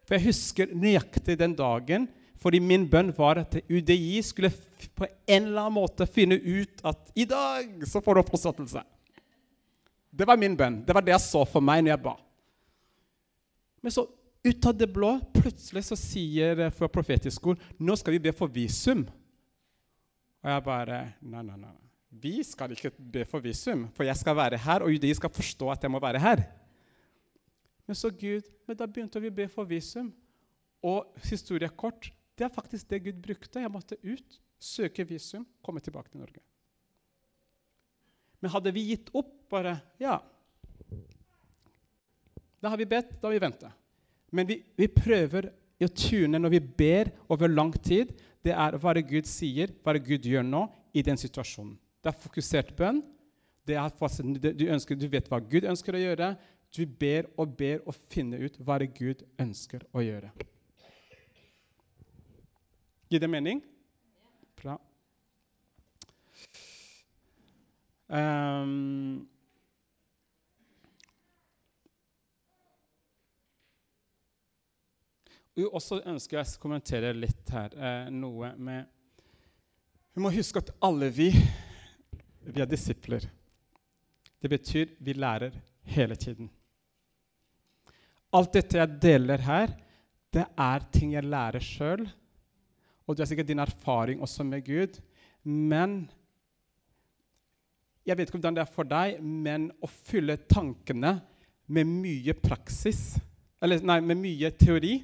[0.05, 2.07] For Jeg husker nøyaktig den dagen,
[2.41, 4.51] fordi min bønn var at UDI skulle
[4.93, 8.83] på en eller annen måte finne ut at i dag så får du oppholdstillatelse.
[10.15, 10.79] Det var min bønn.
[10.85, 12.15] Det var det jeg så for meg når jeg ba.
[13.83, 14.05] Men så
[14.45, 17.49] ut av det blå plutselig så sier fra profetisk
[17.81, 19.03] nå skal vi be for visum.
[20.45, 21.73] Og jeg bare Nei, nei, nei.
[22.15, 25.67] Vi skal ikke be for visum, for jeg skal være her, og UDI skal forstå
[25.73, 26.45] at jeg må være her.
[27.85, 30.13] Men så Gud, men da begynte vi å be for visum.
[30.85, 33.59] Og historie kort, det er faktisk det Gud brukte.
[33.59, 36.39] Jeg måtte ut, søke visum, komme tilbake til Norge.
[38.41, 40.19] Men hadde vi gitt opp bare Ja.
[42.61, 43.69] Da har vi bedt, da har vi venta.
[44.33, 45.51] Men vi, vi, prøver
[45.85, 48.15] å tune når vi ber over lang tid.
[48.41, 50.63] Det er hva det Gud sier, hva det Gud gjør nå
[50.97, 51.75] i den situasjonen.
[52.01, 53.03] Det er fokusert bønn.
[53.65, 53.93] Det er
[54.57, 56.33] du, ønsker, du vet hva Gud ønsker å gjøre.
[56.73, 60.33] Du ber og ber og finner ut hva det Gud ønsker å gjøre.
[63.09, 63.61] Gir det mening?
[64.57, 64.79] Bra.
[68.05, 69.25] Um,
[75.71, 78.85] også ønsker jeg å kommentere litt her eh, noe med
[80.13, 81.31] Vi må huske at alle vi,
[82.45, 83.25] vi er disipler.
[84.39, 85.55] Det betyr vi lærer
[85.95, 86.51] hele tiden.
[88.35, 89.73] Alt dette jeg deler her,
[90.31, 92.05] det er ting jeg lærer sjøl.
[93.05, 95.01] Og det er sikkert din erfaring også med Gud.
[95.43, 96.05] Men
[98.05, 101.17] jeg vet ikke hvordan det er for deg, men å fylle tankene
[101.73, 103.15] med mye praksis,
[103.63, 104.99] eller nei, med mye teori,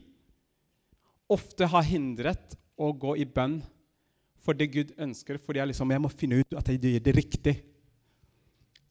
[1.31, 3.59] ofte har hindret å gå i bønn
[4.41, 7.15] for det Gud ønsker, fordi jeg, liksom, jeg må finne ut at jeg gjør det
[7.17, 7.55] riktig.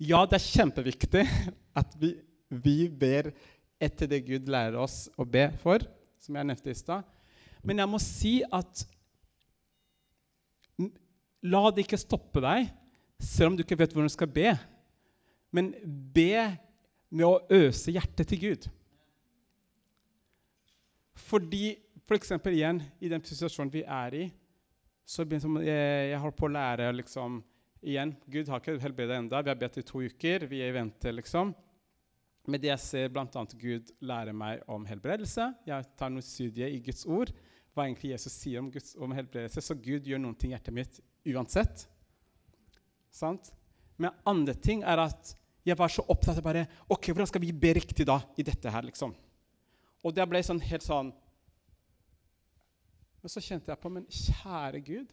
[0.01, 1.25] Ja, det er kjempeviktig
[1.77, 2.15] at vi,
[2.49, 3.31] vi ber
[3.81, 5.85] etter det Gud lærer oss å be for,
[6.21, 7.07] som jeg nevnte i stad.
[7.67, 8.85] Men jeg må si at
[11.45, 12.71] la det ikke stoppe deg
[13.21, 14.51] selv om du ikke vet hvordan du skal be.
[15.53, 15.73] Men
[16.15, 16.33] be
[17.11, 18.69] med å øse hjertet til Gud.
[21.31, 21.75] Fordi
[22.07, 22.33] f.eks.
[22.41, 24.27] For igjen, i den situasjonen vi er i,
[25.11, 27.41] så jeg, jeg holder på å lære liksom,
[27.83, 29.43] igjen, Gud har ikke helbredet enda.
[29.43, 30.47] Vi har bedt i to uker.
[30.51, 31.51] Vi er i vente, liksom.
[32.47, 33.45] Men det jeg ser bl.a.
[33.59, 35.51] Gud lære meg om helbredelse.
[35.67, 37.35] Jeg tar noe studie i Guds ord.
[37.75, 39.63] Hva egentlig Jesus sier om, Guds, om helbredelse.
[39.63, 41.90] Så Gud gjør noen ting i hjertet mitt uansett.
[43.11, 43.51] Sant?
[44.01, 45.35] Men andre ting er at
[45.67, 48.73] jeg var så opptatt av bare Ok, hvordan skal vi be riktig da i dette
[48.73, 49.13] her, liksom?
[50.01, 51.11] Og det ble sånn helt sånn
[53.21, 55.11] Men så kjente jeg på Men kjære Gud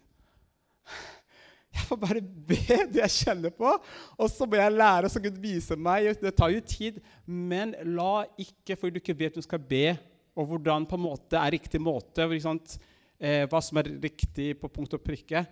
[1.76, 2.62] Jeg får bare be
[2.94, 3.70] det jeg kjenner på,
[4.18, 6.08] og så må jeg lære, så Gud viser meg.
[6.18, 6.96] Det tar jo tid.
[7.28, 9.92] Men la ikke, fordi du ikke vet du skal be,
[10.34, 14.96] og hvordan på en måte er riktig måte, eh, hva som er riktig på punkt
[14.98, 15.44] og prikke,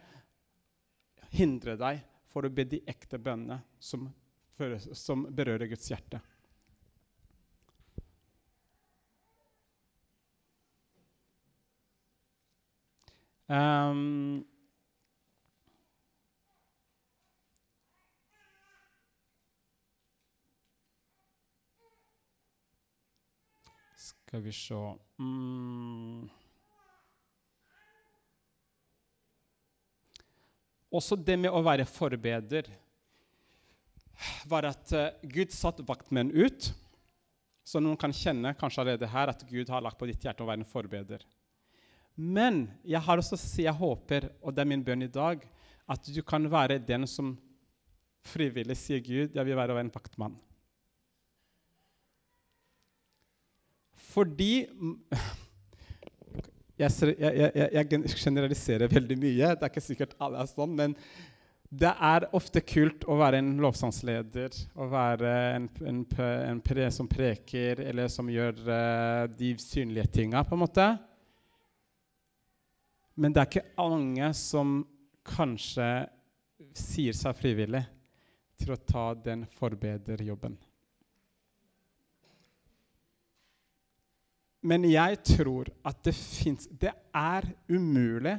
[1.36, 2.01] hindre deg
[2.35, 4.09] for å be de ekte bønnene som,
[4.91, 6.19] som berører Guds hjerte.
[13.47, 14.43] Um,
[23.95, 24.81] skal vi se
[25.21, 26.27] mm.
[30.95, 32.69] Også det med å være forbeder
[34.47, 36.69] var at uh, Gud satte vaktmenn ut.
[37.65, 40.47] Så noen kan kjenne kanskje allerede her at Gud har lagt på ditt hjerte å
[40.47, 41.25] være en forbeder.
[42.15, 45.41] Men jeg har også jeg håper, og det er min bønn i dag,
[45.86, 47.34] at du kan være den som
[48.25, 50.38] frivillig sier Gud, jeg vil være en vaktmann.
[54.15, 54.67] Fordi
[56.79, 59.53] jeg, jeg, jeg, generaliserer veldig mye.
[59.55, 60.75] Det er ikke sikkert alle er sånn.
[60.75, 60.95] Men
[61.75, 67.09] det er ofte kult å være en lovsangsleder, å være en, en, en pre, som
[67.11, 70.89] preker, eller som gjør uh, de synlige tinga, på en måte.
[73.15, 74.77] Men det er ikke mange som
[75.25, 75.89] kanskje
[76.75, 77.85] sier seg frivillig.
[78.55, 80.53] til å ta den forbederjobben.
[84.65, 88.34] Men jeg tror at det fins Det er umulig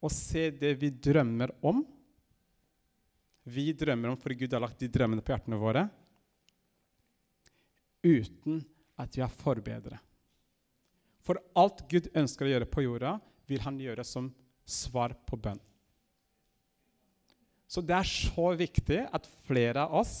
[0.00, 1.82] å se det vi drømmer om.
[3.46, 5.84] Vi drømmer om fordi Gud har lagt de drømmene på hjertene våre,
[8.06, 8.60] uten
[9.00, 10.02] at vi er forbedret.
[11.26, 13.16] For alt Gud ønsker å gjøre på jorda,
[13.50, 14.28] vil han gjøre som
[14.66, 15.60] svar på bønn.
[17.66, 20.14] Så det er så viktig at flere av oss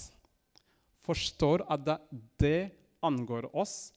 [1.06, 1.86] forstår at
[2.42, 2.72] det
[3.06, 3.92] angår oss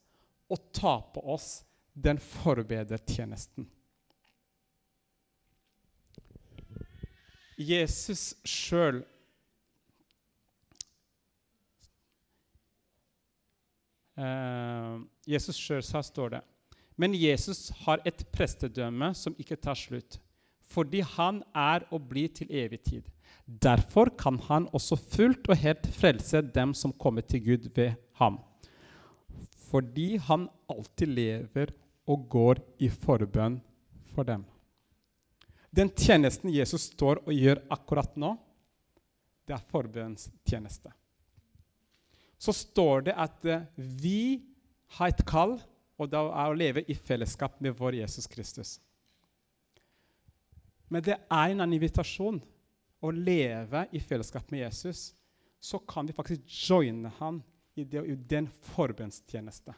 [0.49, 1.61] å ta på oss
[1.93, 3.67] den forbedertjenesten.
[7.59, 9.01] Jesus sjøl
[14.15, 14.93] eh,
[15.27, 16.41] Jesus sjøl sa, står det
[16.95, 20.21] Men Jesus har et prestedømme som ikke tar slutt,
[20.71, 23.03] fordi han er og blir til evig tid.
[23.45, 28.39] Derfor kan han også fullt og helt frelse dem som kommer til Gud ved ham.
[29.69, 31.73] Fordi han alltid lever
[32.09, 33.59] og går i forbønn
[34.09, 34.45] for dem.
[35.69, 38.33] Den tjenesten Jesus står og gjør akkurat nå,
[39.45, 40.91] det er forbønnstjeneste.
[42.39, 44.41] Så står det at uh, vi
[44.97, 45.57] har et kall,
[45.99, 48.77] og det er å leve i fellesskap med vår Jesus Kristus.
[50.89, 52.39] Men det er en invitasjon
[53.05, 55.11] å leve i fellesskap med Jesus.
[55.59, 57.43] Så kan vi faktisk joine han
[57.79, 59.73] i, det, i den forbønnstjeneste.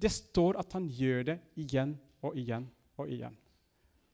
[0.00, 1.94] Det står at han gjør det igjen
[2.24, 2.66] og igjen
[2.98, 3.36] og igjen.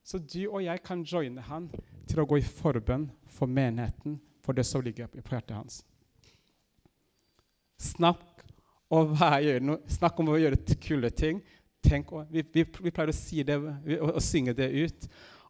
[0.03, 1.69] Så du og jeg kan joine han
[2.09, 5.81] til å gå i forbønn for menigheten, for det som ligger på hjertet hans.
[7.81, 8.45] Snakk
[8.91, 9.13] om,
[9.89, 11.41] snakk om å gjøre kule ting.
[11.81, 15.07] Tenk, vi, vi, vi, pleier å si det og, synge det ut.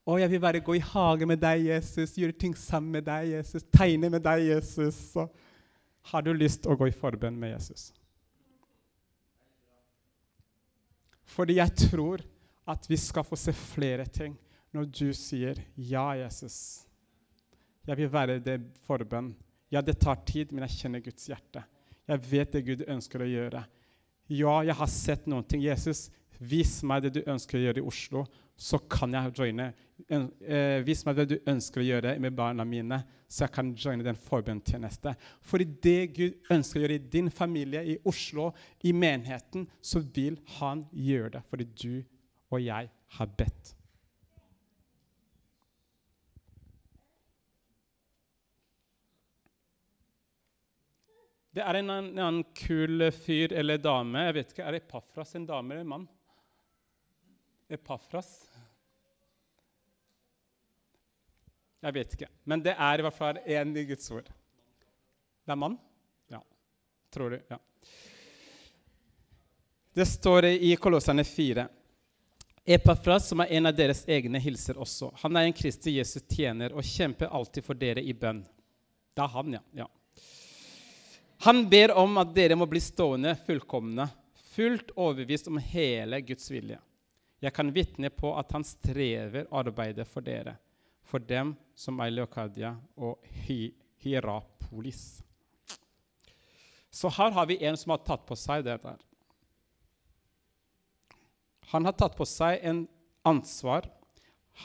[0.07, 3.33] Å, jeg vil bare gå i hage med deg, Jesus, gjøre ting sammen med deg,
[3.35, 4.97] Jesus, tegne med deg, Jesus.
[5.11, 5.27] Så
[6.09, 7.91] har du lyst til å gå i forbønn med Jesus?
[11.31, 12.23] Fordi jeg tror
[12.71, 14.35] at vi skal få se flere ting
[14.71, 16.85] når du sier 'Ja, Jesus'.
[17.87, 19.35] Jeg vil være det forbønn.
[19.71, 21.63] Ja, det tar tid, men jeg kjenner Guds hjerte.
[22.07, 23.65] Jeg vet det Gud ønsker å gjøre.
[24.27, 25.61] Ja, jeg har sett noen ting.
[25.61, 26.09] Jesus,
[26.39, 28.25] vis meg det du ønsker å gjøre i Oslo,
[28.61, 29.71] så kan jeg joine.
[30.85, 34.19] vis meg det du ønsker å gjøre med barna mine, så jeg kan joine den
[34.19, 35.17] forbønnstjenesten.
[35.41, 38.51] For i det Gud ønsker å gjøre i din familie, i Oslo,
[38.85, 41.93] i menigheten, så vil han gjøre det fordi du
[42.51, 43.75] og jeg har bedt.
[51.51, 55.49] Det er en, en, en kul fyr eller dame jeg vet ikke, Er Epafras en
[55.49, 56.05] dame eller en mann?
[57.71, 58.50] Epafras?
[61.81, 62.29] Jeg vet ikke.
[62.45, 64.27] Men det er i hvert fall én i Guds ord.
[65.45, 65.77] Det er mann?
[66.29, 66.41] Ja.
[67.13, 67.39] Tror du?
[67.49, 67.57] Ja.
[69.93, 71.67] Det står i Kolosserne 4.
[72.65, 75.09] Epafras, som er en av deres egne, hilser også.
[75.23, 78.43] Han er en Kristi Jesus tjener og kjemper alltid for dere i bønn.
[79.11, 79.61] Det er han, ja.
[79.81, 79.87] ja.
[81.43, 84.05] Han ber om at dere må bli stående fullkomne,
[84.53, 86.77] fullt overbevist om hele Guds vilje.
[87.41, 90.53] Jeg kan vitne på at han strever arbeidet for dere,
[91.01, 93.23] for dem som er i Leokadia og
[94.03, 95.21] Hierapolis.
[96.91, 98.99] Så her har vi en som har tatt på seg det der.
[101.71, 102.83] Han har tatt på seg en
[103.27, 103.87] ansvar.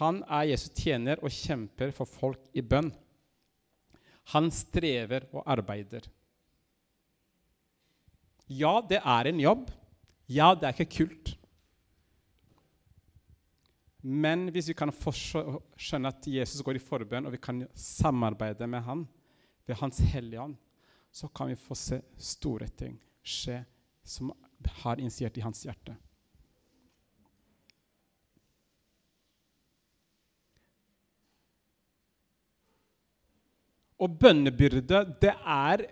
[0.01, 2.91] Han er Jesu tjener og kjemper for folk i bønn.
[4.35, 6.09] Han strever og arbeider.
[8.51, 9.71] Ja, det er en jobb.
[10.27, 11.37] Ja, det er ikke kult.
[14.07, 18.85] Men hvis vi kan skjønne at Jesus går i forbønn, og vi kan samarbeide med
[18.87, 19.03] han
[19.67, 20.55] ved Hans Hellige Ånd,
[21.11, 22.95] så kan vi få se store ting
[23.27, 23.65] skje
[24.07, 24.31] som
[24.85, 25.97] har initiert i hans hjerte.
[33.99, 35.87] Og bønnebyrde, det er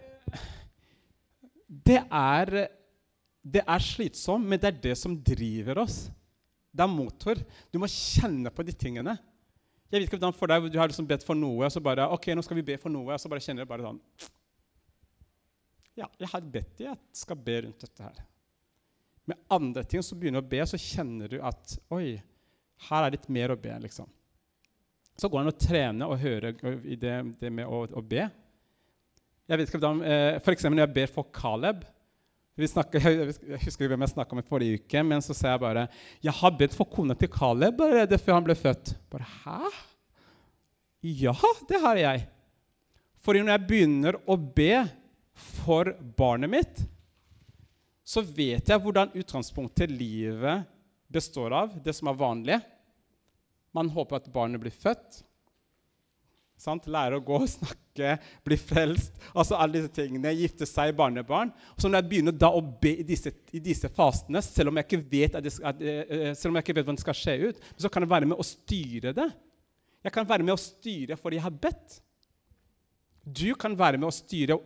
[1.84, 2.68] Det er,
[3.66, 6.05] er slitsomt, men det er det som driver oss.
[6.75, 7.39] Det er motor.
[7.70, 9.14] Du må kjenne på de tingene.
[9.87, 12.09] Jeg vet ikke hvordan for deg, Du har liksom bedt for noe, og så bare
[12.16, 14.01] ok, nå skal vi be for noe, og så bare kjenner du bare sånn
[16.01, 18.22] Ja, jeg har bedt jeg skal be rundt dette her.
[19.31, 22.16] Med andre ting så begynner å be, så kjenner du at Oi,
[22.89, 23.77] her er litt mer å be.
[23.87, 24.11] liksom.
[25.14, 28.27] Så går det an å trene og høre i det, det med å, å, be.
[29.47, 31.85] Jeg vet ikke om, eh, for eksempel når jeg ber for Caleb
[32.62, 33.02] snakker,
[33.55, 35.88] Jeg husker hvem jeg snakka med forrige uke, men så sa jeg bare
[36.22, 38.94] Jeg har bedt for kona til Caleb allerede før han ble født.
[39.11, 39.72] Bare, Hæ?
[41.05, 41.34] Ja,
[41.68, 42.28] det har jeg.
[43.24, 44.84] For når jeg begynner å be
[45.34, 46.84] for barnet mitt,
[48.05, 50.64] så vet jeg hvordan utgangspunktet livet
[51.12, 52.59] består av, det som er vanlig.
[53.74, 55.22] Man håper at barnet blir født.
[56.61, 56.86] Sant?
[56.90, 58.14] Lære å gå, snakke,
[58.46, 59.16] bli frelst.
[59.32, 61.52] altså alle disse tingene, Gifte seg, barnebarn.
[61.76, 64.88] Så når jeg begynner da å be i disse, i disse fasene, selv om, jeg
[64.88, 67.36] ikke vet at det, at, uh, selv om jeg ikke vet hvordan det skal skje
[67.48, 69.28] ut, så kan jeg være med å styre det.
[70.05, 71.98] Jeg kan være med å styre fordi jeg har bedt.
[73.24, 74.61] Du kan være med å styre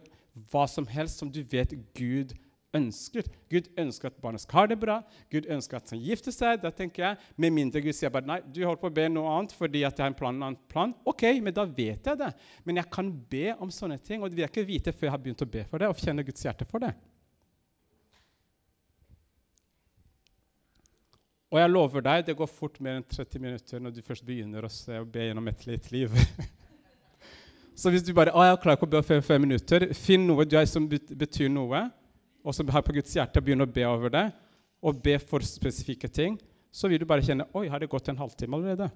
[0.51, 2.35] hva som helst som du vet Gud
[2.77, 3.27] ønsker.
[3.49, 4.99] Gud ønsker at barnet skal ha det bra.
[5.33, 6.61] Gud ønsker at han gifter seg.
[6.63, 9.37] da tenker jeg, Med mindre Gud sier bare nei, du holder på å be noe
[9.39, 10.95] annet fordi at jeg har en plan, en annen plan.
[11.09, 12.33] Ok, men da vet jeg det.
[12.65, 15.17] Men jeg kan be om sånne ting, og det vil jeg ikke vite før jeg
[15.17, 16.93] har begynt å be for det og kjenne Guds hjerte for det.
[21.49, 24.67] Og jeg lover deg, det går fort mer enn 30 minutter når du først begynner
[24.67, 26.13] å se og be gjennom et litt liv.
[27.79, 30.45] Så hvis du bare å, jeg klarer ikke å be fem, fem minutter, finn noe
[30.45, 31.87] du har som betyr noe,
[32.49, 34.25] og som har på Guds hjerte, og begynner å be over det,
[34.81, 36.39] og be for spesifikke ting,
[36.73, 38.89] så vil du bare kjenne Oi, har det gått en halvtime allerede?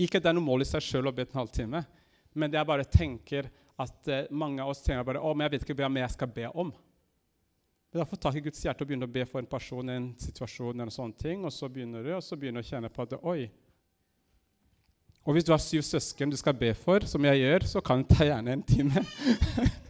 [0.00, 1.84] Ikke det er noe mål i seg sjøl å be en halvtime,
[2.34, 5.54] men det jeg bare tenker at uh, mange av oss tenker bare å, men jeg
[5.54, 6.72] vet ikke hva jeg skal be om.
[7.90, 10.08] Men da får tak i Guds hjerte og begynne å be for en person, en
[10.18, 13.06] situasjon, eller sånne ting, og så begynner du og så begynner du å kjenne på
[13.06, 13.44] at oi.
[15.26, 18.02] Og hvis du har syv søsken du skal be for, som jeg gjør, så kan
[18.02, 19.04] det ta gjerne en time.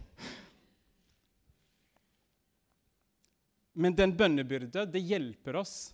[3.72, 5.92] Men den bønnebyrde, det hjelper oss.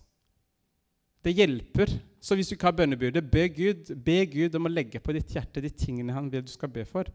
[1.23, 1.91] Det hjelper.
[2.19, 5.33] Så hvis du ikke har bønnebyrde, be Gud, be Gud om å legge på ditt
[5.35, 7.09] hjerte de tingene han vil du skal be for.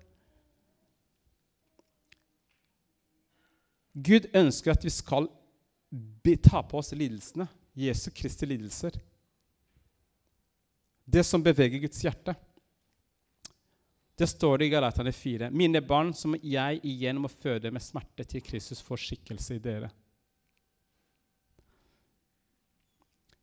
[3.93, 5.29] Gud ønsker at vi skal
[6.41, 7.49] ta på oss lidelsene.
[7.77, 8.97] Jesu Kristi lidelser.
[11.05, 12.35] Det som beveger Guds hjerte.
[14.17, 18.25] Det står det i Galatane 4.: Mine barn, som jeg igjen må føde med smerte
[18.29, 19.91] til Kristus får skikkelse i dere.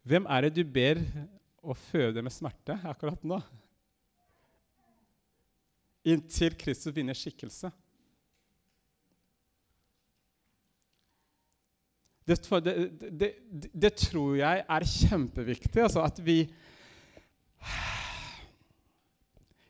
[0.07, 1.01] Hvem er det du ber
[1.59, 3.39] å føde med smerte akkurat nå?
[6.07, 7.71] Inntil Kristus vinner skikkelse.
[12.29, 12.73] Det, det,
[13.09, 13.29] det,
[13.73, 15.81] det, tror jeg er kjempeviktig.
[15.81, 16.43] Altså at vi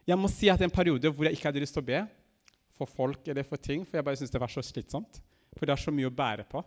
[0.10, 2.02] Jeg må si at en periode hvor jeg ikke hadde lyst til å be
[2.76, 5.22] for folk eller for ting, for jeg bare syntes det var så slitsomt.
[5.56, 6.64] For det er så mye å bære på.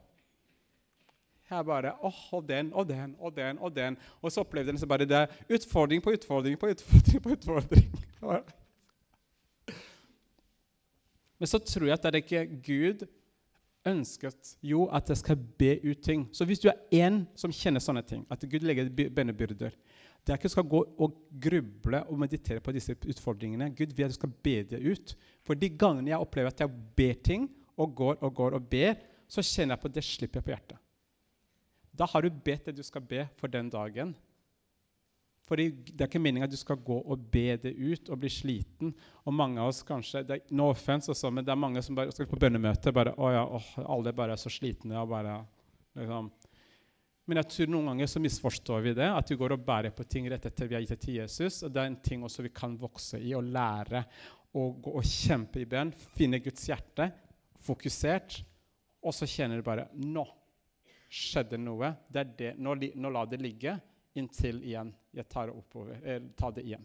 [1.53, 3.59] Jeg bare åh, og den og den og den.
[3.59, 3.96] Og den.
[4.22, 7.22] Og så opplevde jeg bare det utfordring på utfordring på utfordring.
[7.22, 8.05] på utfordring.
[11.38, 13.07] Men så tror jeg at det er ikke Gud
[13.86, 16.28] ønsket jo at jeg skal be ut ting.
[16.32, 19.74] Så hvis du er en som kjenner sånne ting, at Gud legger bønnebyrder
[20.22, 23.74] Det er ikke du skal gå og gruble og meditere på disse utfordringene.
[23.74, 25.16] Gud vil at du skal be det ut.
[25.42, 28.94] For de gangene jeg opplever at jeg ber ting og går og går og ber,
[29.26, 30.78] så kjenner jeg på det slipper jeg på hjertet.
[31.93, 34.14] Da har du bedt det du skal be for den dagen.
[35.49, 38.30] For Det er ikke meningen at du skal gå og be det ut og bli
[38.32, 38.95] sliten.
[39.26, 41.99] Og mange av oss kanskje, det er, no offense også, men det er mange som
[41.99, 44.97] bare skal på bønnemøte bare, å ja, åh, alle bare er så slitne.
[45.03, 45.40] og bare,
[45.99, 46.30] liksom.
[47.28, 50.07] Men jeg tror noen ganger så misforstår vi det, at vi går og bærer på
[50.11, 51.62] ting rett etter vi har gitt det til Jesus.
[51.62, 54.07] og Det er en ting også vi kan vokse i og lære
[54.59, 55.93] å gå og kjempe i bønn.
[56.16, 57.11] Finne Guds hjerte,
[57.62, 58.40] fokusert,
[59.03, 60.24] og så kjenner du bare Nå
[61.12, 61.92] skjedde noe.
[62.08, 62.54] Det det.
[62.56, 63.76] Nå, nå la det ligge
[64.16, 66.84] inntil igjen jeg tar oppover, eh, tar det igjen.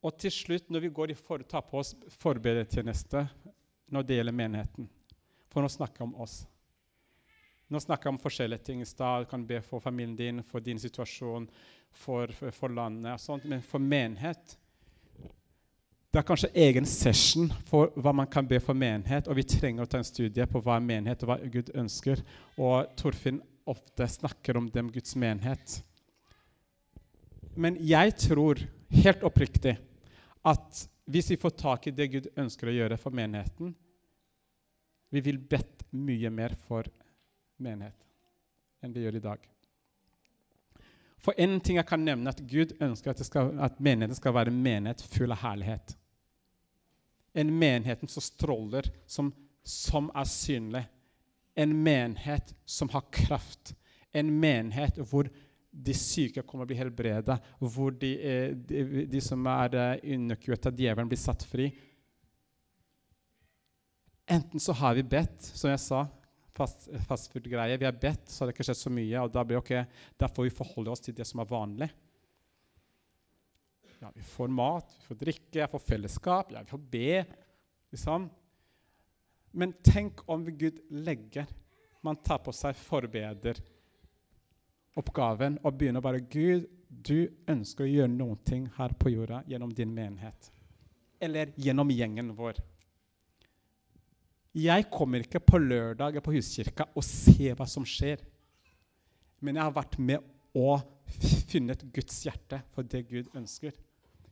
[0.00, 1.90] Og til slutt, når vi går i for, tar på oss
[2.20, 3.24] forberedelsestjeneste
[3.92, 4.86] når det gjelder menigheten
[5.50, 6.36] For nå snakker jeg om oss.
[7.68, 8.80] Nå snakker jeg om forskjellige ting.
[8.80, 11.48] I stad kan be for familien din, for din situasjon,
[11.90, 13.12] for, for, for landet.
[13.12, 14.56] og sånt, Men for menighet
[16.08, 19.84] det er kanskje egen session for hva man kan be for menighet, og vi trenger
[19.84, 22.22] å ta en studie på hva er menighet, og hva Gud ønsker.
[22.56, 25.82] Og Torfinn ofte snakker om dem Guds menighet.
[27.58, 28.62] Men jeg tror
[29.02, 29.76] helt oppriktig
[30.48, 33.74] at hvis vi får tak i det Gud ønsker å gjøre for menigheten,
[35.12, 36.88] vi vil bedt mye mer for
[37.60, 37.96] menighet
[38.84, 39.46] enn vi gjør i dag.
[41.22, 44.52] For en ting jeg kan nevne, at Gud ønsker at, skal, at menigheten skal være
[44.52, 45.96] en menighet full av herlighet.
[47.38, 49.32] En menighet som stråler, som,
[49.66, 50.84] som er synlig.
[51.58, 53.74] En menighet som har kraft.
[54.14, 55.30] En menighet hvor
[55.78, 58.12] de syke kommer til å bli helbredet, hvor de,
[58.66, 61.68] de, de som er eh, underkuet av djevelen, blir satt fri.
[64.28, 66.02] Enten så har vi bedt, som jeg sa,
[66.58, 67.78] fast, fastfood-greie.
[67.80, 69.18] Vi har bedt, så har det ikke skjedd så mye.
[69.22, 69.82] og da, blir, okay,
[70.18, 71.88] da får vi forholde oss til det som er vanlig.
[73.98, 77.24] Ja, vi får mat, vi får drikke, jeg får fellesskap, ja, vi får be.
[77.94, 78.20] Liksom.
[79.58, 81.46] Men tenk om Gud legger
[82.04, 88.92] Man tar på seg forbederoppgaven og begynner bare Gud, du ønsker å gjøre ting her
[88.94, 90.52] på jorda gjennom din menighet.
[91.20, 92.54] Eller gjennom gjengen vår.
[94.58, 98.22] Jeg kommer ikke på lørdag på huskirka og ser hva som skjer.
[99.44, 100.24] Men jeg har vært med
[100.58, 100.82] og
[101.50, 103.76] funnet Guds hjerte for det Gud ønsker.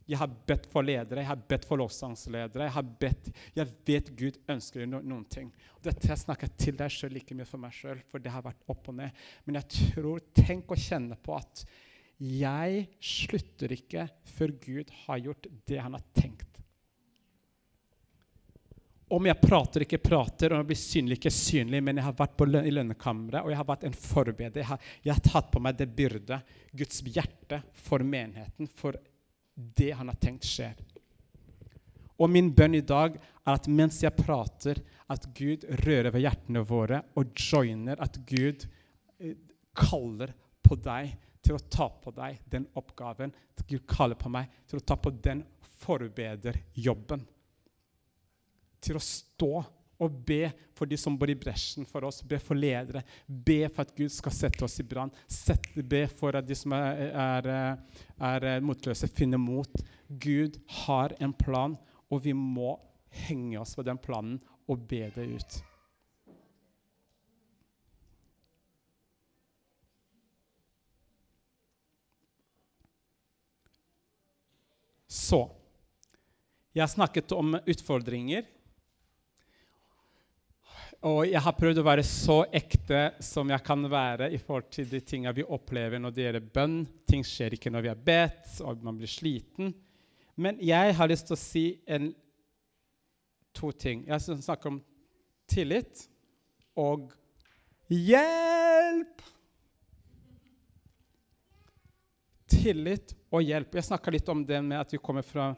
[0.07, 2.68] Jeg har bedt for ledere, jeg har bedt for lovsangsledere.
[2.68, 5.49] Jeg har bedt, jeg vet Gud ønsker no noen ting.
[5.79, 8.45] Og dette jeg snakker til deg sjøl like mye for meg sjøl, for det har
[8.47, 9.24] vært opp og ned.
[9.47, 11.64] Men jeg tror, tenk å kjenne på at
[12.22, 14.07] jeg slutter ikke
[14.37, 16.46] før Gud har gjort det han har tenkt.
[19.09, 22.41] Om jeg prater ikke prater, og jeg blir synlig ikke synlig, men jeg har vært
[22.43, 24.63] løn, i lønnekammeret og jeg har vært en forbereder.
[24.65, 26.41] Jeg har, jeg har tatt på meg det byrdet,
[26.75, 28.99] Guds hjerte, for menigheten, for
[29.55, 30.75] det han har tenkt skjer.
[32.19, 34.81] Og min bønn i dag er at mens jeg prater,
[35.13, 38.67] at Gud rører ved hjertene våre og joiner, at Gud
[39.21, 39.37] eh,
[39.77, 40.33] kaller
[40.67, 41.13] på deg
[41.47, 43.31] til å ta på deg den oppgaven.
[43.55, 45.45] At Gud kaller på meg til å ta på den
[45.85, 47.23] forbederjobben.
[48.87, 49.53] Til å stå
[49.97, 53.03] og be for de som bor i bresjen for oss, be for ledere.
[53.26, 55.12] Be for at Gud skal sette oss i brann.
[55.89, 57.49] Be for at de som er, er,
[58.20, 59.80] er, motløse, finner mot.
[60.09, 61.78] Gud har en plan,
[62.12, 62.76] og vi må
[63.26, 64.37] henge oss på den planen
[64.68, 65.62] og be det ut.
[75.16, 75.47] Så
[76.76, 78.45] Jeg snakket om utfordringer.
[81.05, 84.89] Og jeg har prøvd å være så ekte som jeg kan være i forhold til
[84.89, 86.79] de tingene vi opplever når det gjelder bønn.
[87.09, 89.75] Ting skjer ikke når vi har bedt, og man blir sliten.
[90.41, 92.11] Men jeg har lyst til å si en,
[93.57, 94.05] to ting.
[94.09, 94.81] Jeg skal snakke om
[95.49, 96.07] tillit
[96.77, 97.13] og
[97.93, 99.23] hjelp.
[102.57, 103.79] Tillit og hjelp.
[103.79, 105.53] Jeg snakka litt om det med at vi kommer fra,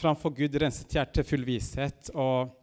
[0.00, 2.12] framfor Gud renset hjerte, full vishet.
[2.16, 2.61] og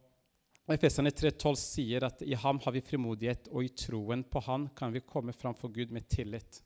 [0.70, 4.68] og Efeserne 3,12 sier at i ham har vi frimodighet, og i troen på han
[4.78, 6.60] kan vi komme fram for Gud med tillit.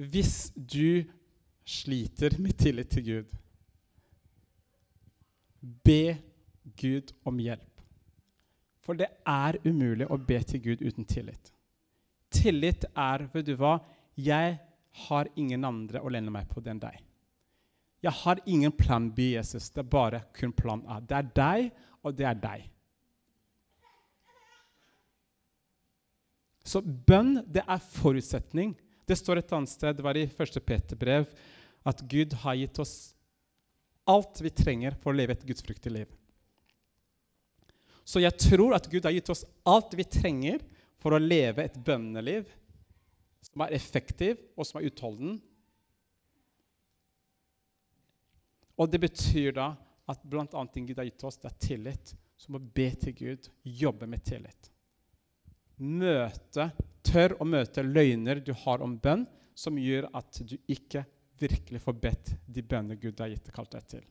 [0.00, 1.04] Hvis du
[1.68, 3.34] sliter med tillit til Gud,
[5.84, 6.16] be
[6.80, 7.84] Gud om hjelp.
[8.80, 11.52] For det er umulig å be til Gud uten tillit.
[12.32, 13.76] Tillit er, vet du hva,
[14.16, 14.56] jeg
[15.04, 16.96] har ingen andre å lene meg på enn deg.
[18.00, 19.68] Jeg har ingen plan B, Jesus.
[19.70, 21.00] Det er bare kun plan A.
[21.00, 21.70] Det er deg,
[22.00, 22.68] og det er deg.
[26.64, 28.72] Så bønn, det er forutsetning.
[29.08, 30.60] Det står et annet sted, det var i 1.
[30.64, 31.26] Peter-brev,
[31.88, 32.94] at Gud har gitt oss
[34.10, 36.08] alt vi trenger for å leve et gudsfryktig liv.
[38.04, 40.62] Så jeg tror at Gud har gitt oss alt vi trenger
[41.00, 42.48] for å leve et bønneliv
[43.44, 45.38] som er effektiv og som er utholden,
[48.80, 49.72] Og det betyr da
[50.10, 50.66] at bl.a.
[50.72, 52.14] ting Gud har gitt oss, det er tillit.
[52.40, 54.70] Så må be til Gud, jobbe med tillit.
[55.80, 56.70] Møte,
[57.04, 59.24] Tør å møte løgner du har om bønn,
[59.56, 61.04] som gjør at du ikke
[61.40, 64.02] virkelig får bedt de bønner Gud har gitt og kalt deg til.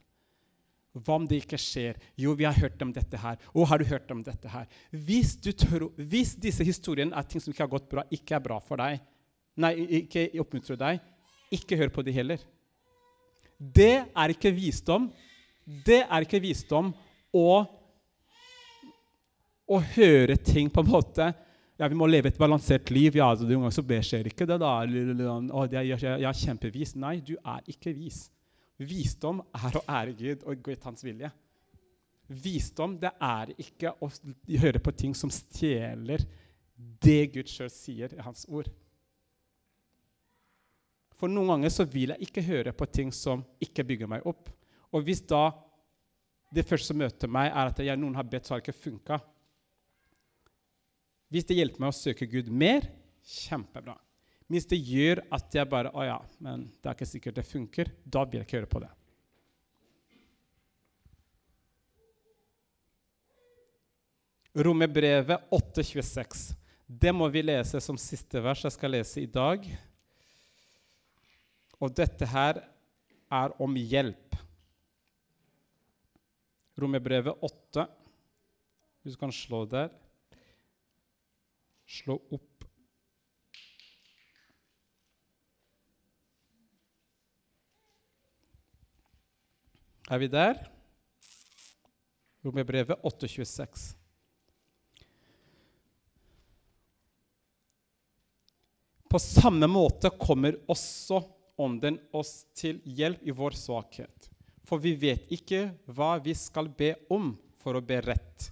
[0.98, 1.98] Hva om det ikke skjer?
[2.18, 3.38] Jo, vi har hørt om dette her.
[3.54, 4.66] Å, har du hørt om dette her?
[4.90, 8.58] Hvis, tør, hvis disse historiene er ting som ikke har gått bra, ikke er bra
[8.64, 8.98] for deg,
[9.62, 10.98] nei, ikke oppmuntrer deg,
[11.54, 12.42] ikke hør på de heller.
[13.60, 15.10] Det er ikke visdom.
[15.84, 16.88] Det er ikke visdom
[17.36, 17.60] å,
[19.68, 21.28] å høre ting på en måte
[21.80, 23.14] ja, Vi må leve et balansert liv.
[23.16, 24.58] Ja, altså, Noen ganger så skjer ikke det.
[24.60, 24.72] da.
[24.80, 26.92] Å, jeg, jeg, er kjempevis.
[27.00, 28.26] Nei, du er ikke vis.
[28.80, 31.30] Visdom er å ære Gud og gå etter hans vilje.
[32.30, 34.10] Visdom det er ikke å
[34.60, 36.22] høre på ting som stjeler
[37.02, 38.68] det Gud sjøl sier i hans ord.
[41.20, 44.48] For noen ganger så vil jeg ikke høre på ting som ikke bygger meg opp.
[44.96, 45.50] Og hvis da
[46.50, 48.88] det første som møter meg, er at jeg, noen har bedt, så har det ikke
[48.88, 49.20] funka
[51.30, 52.88] Hvis det hjelper meg å søke Gud mer,
[53.22, 53.94] kjempebra.
[54.50, 57.92] Hvis det gjør at jeg bare Å ja, men det er ikke sikkert det funker.
[58.02, 58.90] Da vil jeg ikke høre på det.
[64.58, 66.48] Romerbrevet 8,26.
[66.90, 69.68] Det må vi lese som siste vers jeg skal lese i dag.
[71.80, 72.60] Og dette her
[73.30, 74.36] er om hjelp.
[76.80, 77.86] Romerbrevet 8,
[79.02, 79.90] hvis du kan slå der.
[81.90, 82.50] slå opp
[90.10, 90.56] Er vi der?
[92.42, 93.82] Romerbrevet 8,26.
[99.10, 101.20] På samme måte kommer også
[101.60, 104.30] Ånden oss til hjelp i vår svakhet.
[104.64, 108.48] For vi vet ikke hva vi skal be om for å be rett.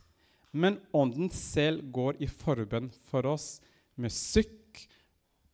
[0.52, 3.58] Men Ånden selv går i forbønn for oss
[3.98, 4.82] med sukk,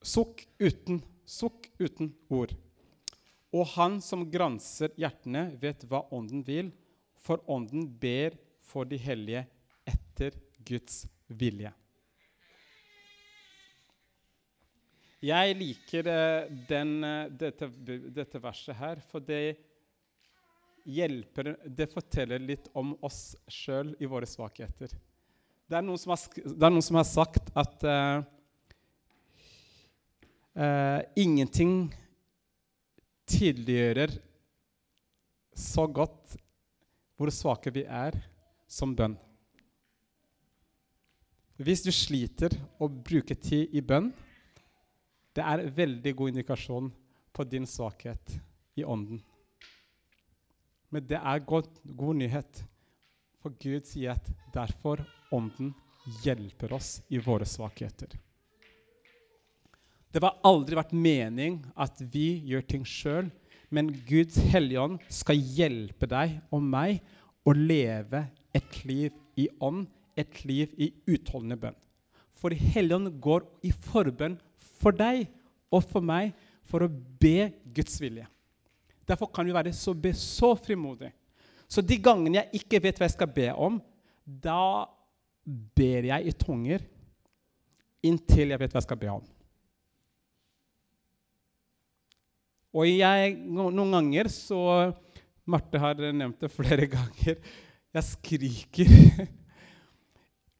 [0.02, 2.54] sukk uten, sukk uten ord.
[3.54, 6.72] Og han som granser hjertene, vet hva Ånden vil,
[7.22, 8.34] for Ånden ber
[8.64, 9.44] for de hellige
[9.86, 10.34] etter
[10.66, 11.70] Guds vilje.
[15.24, 17.68] Jeg liker eh, den, eh, dette,
[18.12, 19.56] dette, verset her, for det
[20.84, 24.92] hjelper Det forteller litt om oss sjøl i våre svakheter.
[25.64, 26.24] Det er noen som har,
[26.68, 28.18] noen som har sagt at uh,
[30.60, 31.88] uh, ingenting
[33.32, 34.12] tydeliggjører
[35.56, 36.36] så godt
[37.16, 38.18] hvor svake vi er,
[38.68, 39.16] som bønn.
[41.56, 44.12] Hvis du sliter å bruke tid i bønn,
[45.34, 46.90] det er veldig god indikasjon
[47.34, 48.36] på din svakhet
[48.78, 49.20] i ånden.
[50.94, 52.60] Men det er god, god nyhet,
[53.42, 55.02] for Gud sier at derfor
[55.34, 55.72] ånden
[56.22, 58.12] hjelper oss i våre svakheter.
[60.14, 63.32] Det har aldri vært mening at vi gjør ting sjøl,
[63.74, 67.00] men Guds hellige ånd skal hjelpe deg og meg
[67.42, 68.22] å leve
[68.54, 71.78] et liv i ånd, et liv i utholdende bønn.
[72.38, 74.36] For Helligånd går i forbønn
[74.84, 75.24] for deg
[75.72, 76.34] og for meg
[76.68, 78.26] for å be Guds vilje.
[79.04, 81.12] Derfor kan vi være så, be så frimodige.
[81.68, 83.80] Så de gangene jeg ikke vet hva jeg skal be om,
[84.24, 84.84] da
[85.76, 86.84] ber jeg i tunger
[88.04, 89.24] inntil jeg vet hva jeg skal be om.
[92.74, 94.60] Og jeg, noen ganger så
[95.44, 97.38] Marte har nevnt det flere ganger.
[97.94, 99.28] Jeg skriker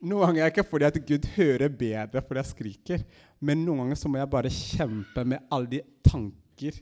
[0.04, 3.04] Noen ganger er det ikke fordi at Gud hører bedre fordi jeg skriker,
[3.40, 6.80] men noen ganger så må jeg bare kjempe med alle de tanker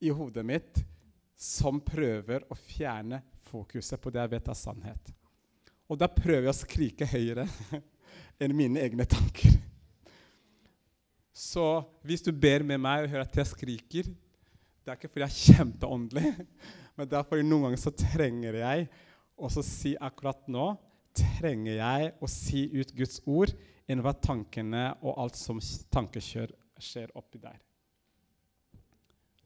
[0.00, 0.80] i hodet mitt
[1.38, 3.20] som prøver å fjerne
[3.50, 5.12] fokuset på det jeg vet er sannhet.
[5.88, 7.44] Og da prøver jeg å skrike høyere
[8.42, 9.58] enn mine egne tanker.
[11.36, 11.66] Så
[12.06, 15.34] hvis du ber med meg og hører at jeg skriker, det er ikke fordi jeg
[15.34, 16.32] er kjempeåndelig,
[16.96, 18.88] men det er fordi noen ganger så trenger jeg
[19.38, 20.72] og så si akkurat nå
[21.16, 23.54] trenger jeg å si ut Guds ord
[23.88, 25.60] enn hva tankene og alt som
[25.94, 27.58] tankekjør skjer oppi der.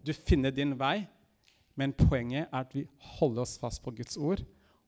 [0.03, 1.05] Du finner din vei,
[1.79, 2.85] men poenget er at vi
[3.17, 4.43] holder oss fast på Guds ord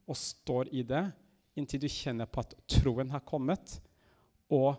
[0.04, 1.06] og står i det
[1.54, 3.78] inntil du kjenner på at troen har kommet,
[4.52, 4.76] og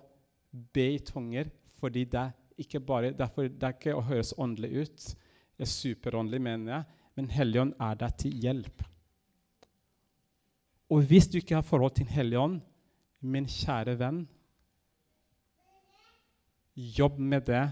[0.52, 1.48] be i tunger
[1.80, 2.28] fordi det
[2.62, 5.16] ikke bare det er ikke å høres åndelig ut.
[5.58, 6.84] det er superåndelig, mener jeg,
[7.16, 8.84] men Helligånd er der til hjelp.
[10.92, 12.60] Og hvis du ikke har forhold til Den hellige ånd,
[13.22, 14.26] min kjære venn,
[16.76, 17.64] jobb med det.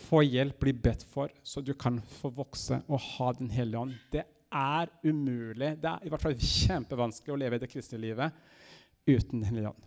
[0.00, 3.94] Få hjelp, bli bedt for, så du kan få vokse og ha Den hellige ånd.
[4.12, 8.34] Det er umulig, det er i hvert fall kjempevanskelig å leve det kristne livet
[9.06, 9.86] uten Den hellige ånd.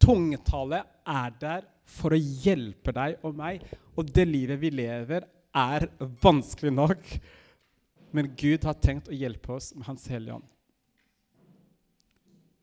[0.00, 3.64] Tungetallet er der for å hjelpe deg og meg,
[3.98, 5.88] og det livet vi lever, er
[6.22, 7.08] vanskelig nok.
[8.14, 10.46] Men Gud har tenkt å hjelpe oss med Hans Hellige Ånd.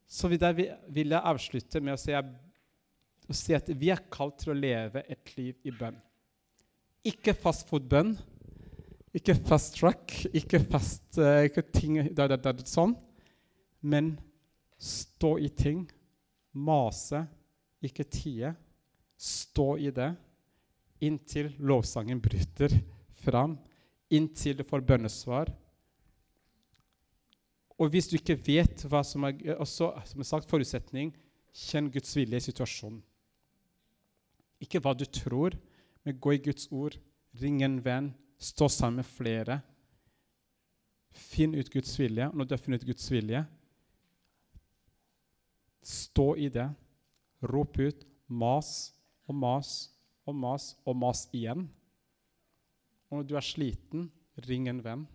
[0.07, 4.57] Så vil jeg avslutte med å si, å si, at vi er kalt til å
[4.57, 5.97] leve et liv i bønn.
[7.07, 8.15] Ikke fastfood-bønn,
[9.15, 12.95] ikke fast track, ikke fast uh, ikke ting da, da, da, sånn.
[13.81, 14.15] Men
[14.79, 15.85] stå i ting.
[16.57, 17.25] Mase,
[17.83, 18.53] ikke tie.
[19.17, 20.11] Stå i det
[21.03, 22.73] inntil lovsangen bryter
[23.21, 23.57] fram,
[24.09, 25.51] inntil du får bønnesvar
[27.77, 31.11] og hvis du ikke vet hva som er også, som er sagt, forutsetning,
[31.53, 33.01] kjenn Guds vilje i situasjonen.
[34.61, 35.53] Ikke hva du tror,
[36.01, 36.97] men gå i Guds ord.
[37.37, 38.09] Ring en venn.
[38.41, 39.59] Stå sammen med flere.
[41.13, 42.29] Finn ut Guds vilje.
[42.33, 43.43] Når du har funnet ut Guds vilje,
[45.85, 46.67] stå i det.
[47.45, 48.05] Rop ut.
[48.27, 48.91] Mas
[49.29, 49.69] og mas
[50.27, 51.67] og mas og mas igjen.
[53.07, 54.09] Og når du er sliten,
[54.49, 55.05] ring en venn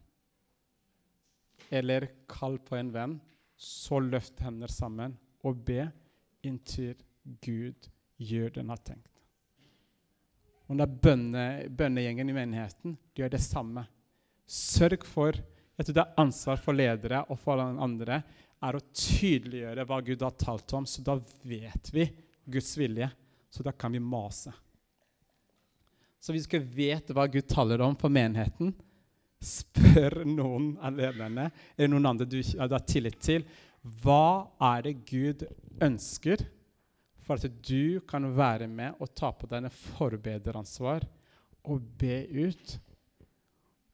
[1.72, 3.16] eller kall på en venn,
[3.56, 5.14] så løft hender sammen
[5.46, 5.86] og be
[6.44, 7.88] inntil Gud
[8.20, 9.08] gjør det han har tenkt.
[10.68, 13.86] Og da bønne, bønnegjengen i menigheten de gjør det samme.
[14.46, 15.36] Sørg for
[15.72, 18.18] Jeg tror det er ansvar for ledere og for alle andre
[18.62, 21.16] er å tydeliggjøre hva Gud har talt om, så da
[21.48, 22.04] vet vi
[22.44, 23.08] Guds vilje.
[23.50, 24.52] Så da kan vi mase.
[26.22, 28.70] Så hvis ikke vet hva Gud taler om for menigheten,
[29.42, 33.46] spør noen av lederne eller noen andre du har tillit til,
[34.02, 35.42] hva er det Gud
[35.82, 36.44] ønsker
[37.22, 41.06] for at du kan være med og ta på deg en forbederansvar
[41.70, 42.78] og be ut?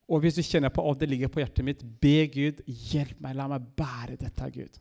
[0.08, 3.36] Og hvis du kjenner på at det ligger på hjertet mitt, be Gud, hjelp meg,
[3.36, 4.78] la meg bære dette, Gud.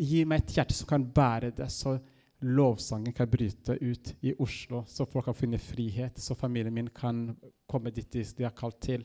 [0.00, 1.98] Gi meg et hjerte som kan bære det, så
[2.40, 7.26] lovsangen kan bryte ut i Oslo, så folk kan finne frihet, så familien min kan
[7.68, 9.04] komme dit de har kalt til.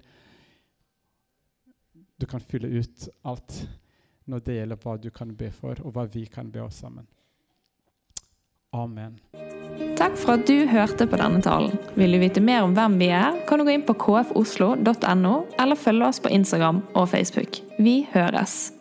[2.26, 3.68] Du kan fylle ut alt
[4.26, 7.06] når det gjelder hva du kan be for, og hva vi kan be oss sammen.
[8.74, 9.20] Amen.
[9.94, 11.78] Takk for at du hørte på denne talen.
[11.94, 15.78] Vil du vite mer om hvem vi er, kan du gå inn på kfoslo.no, eller
[15.78, 17.62] følge oss på Instagram og Facebook.
[17.78, 18.74] Vi høres!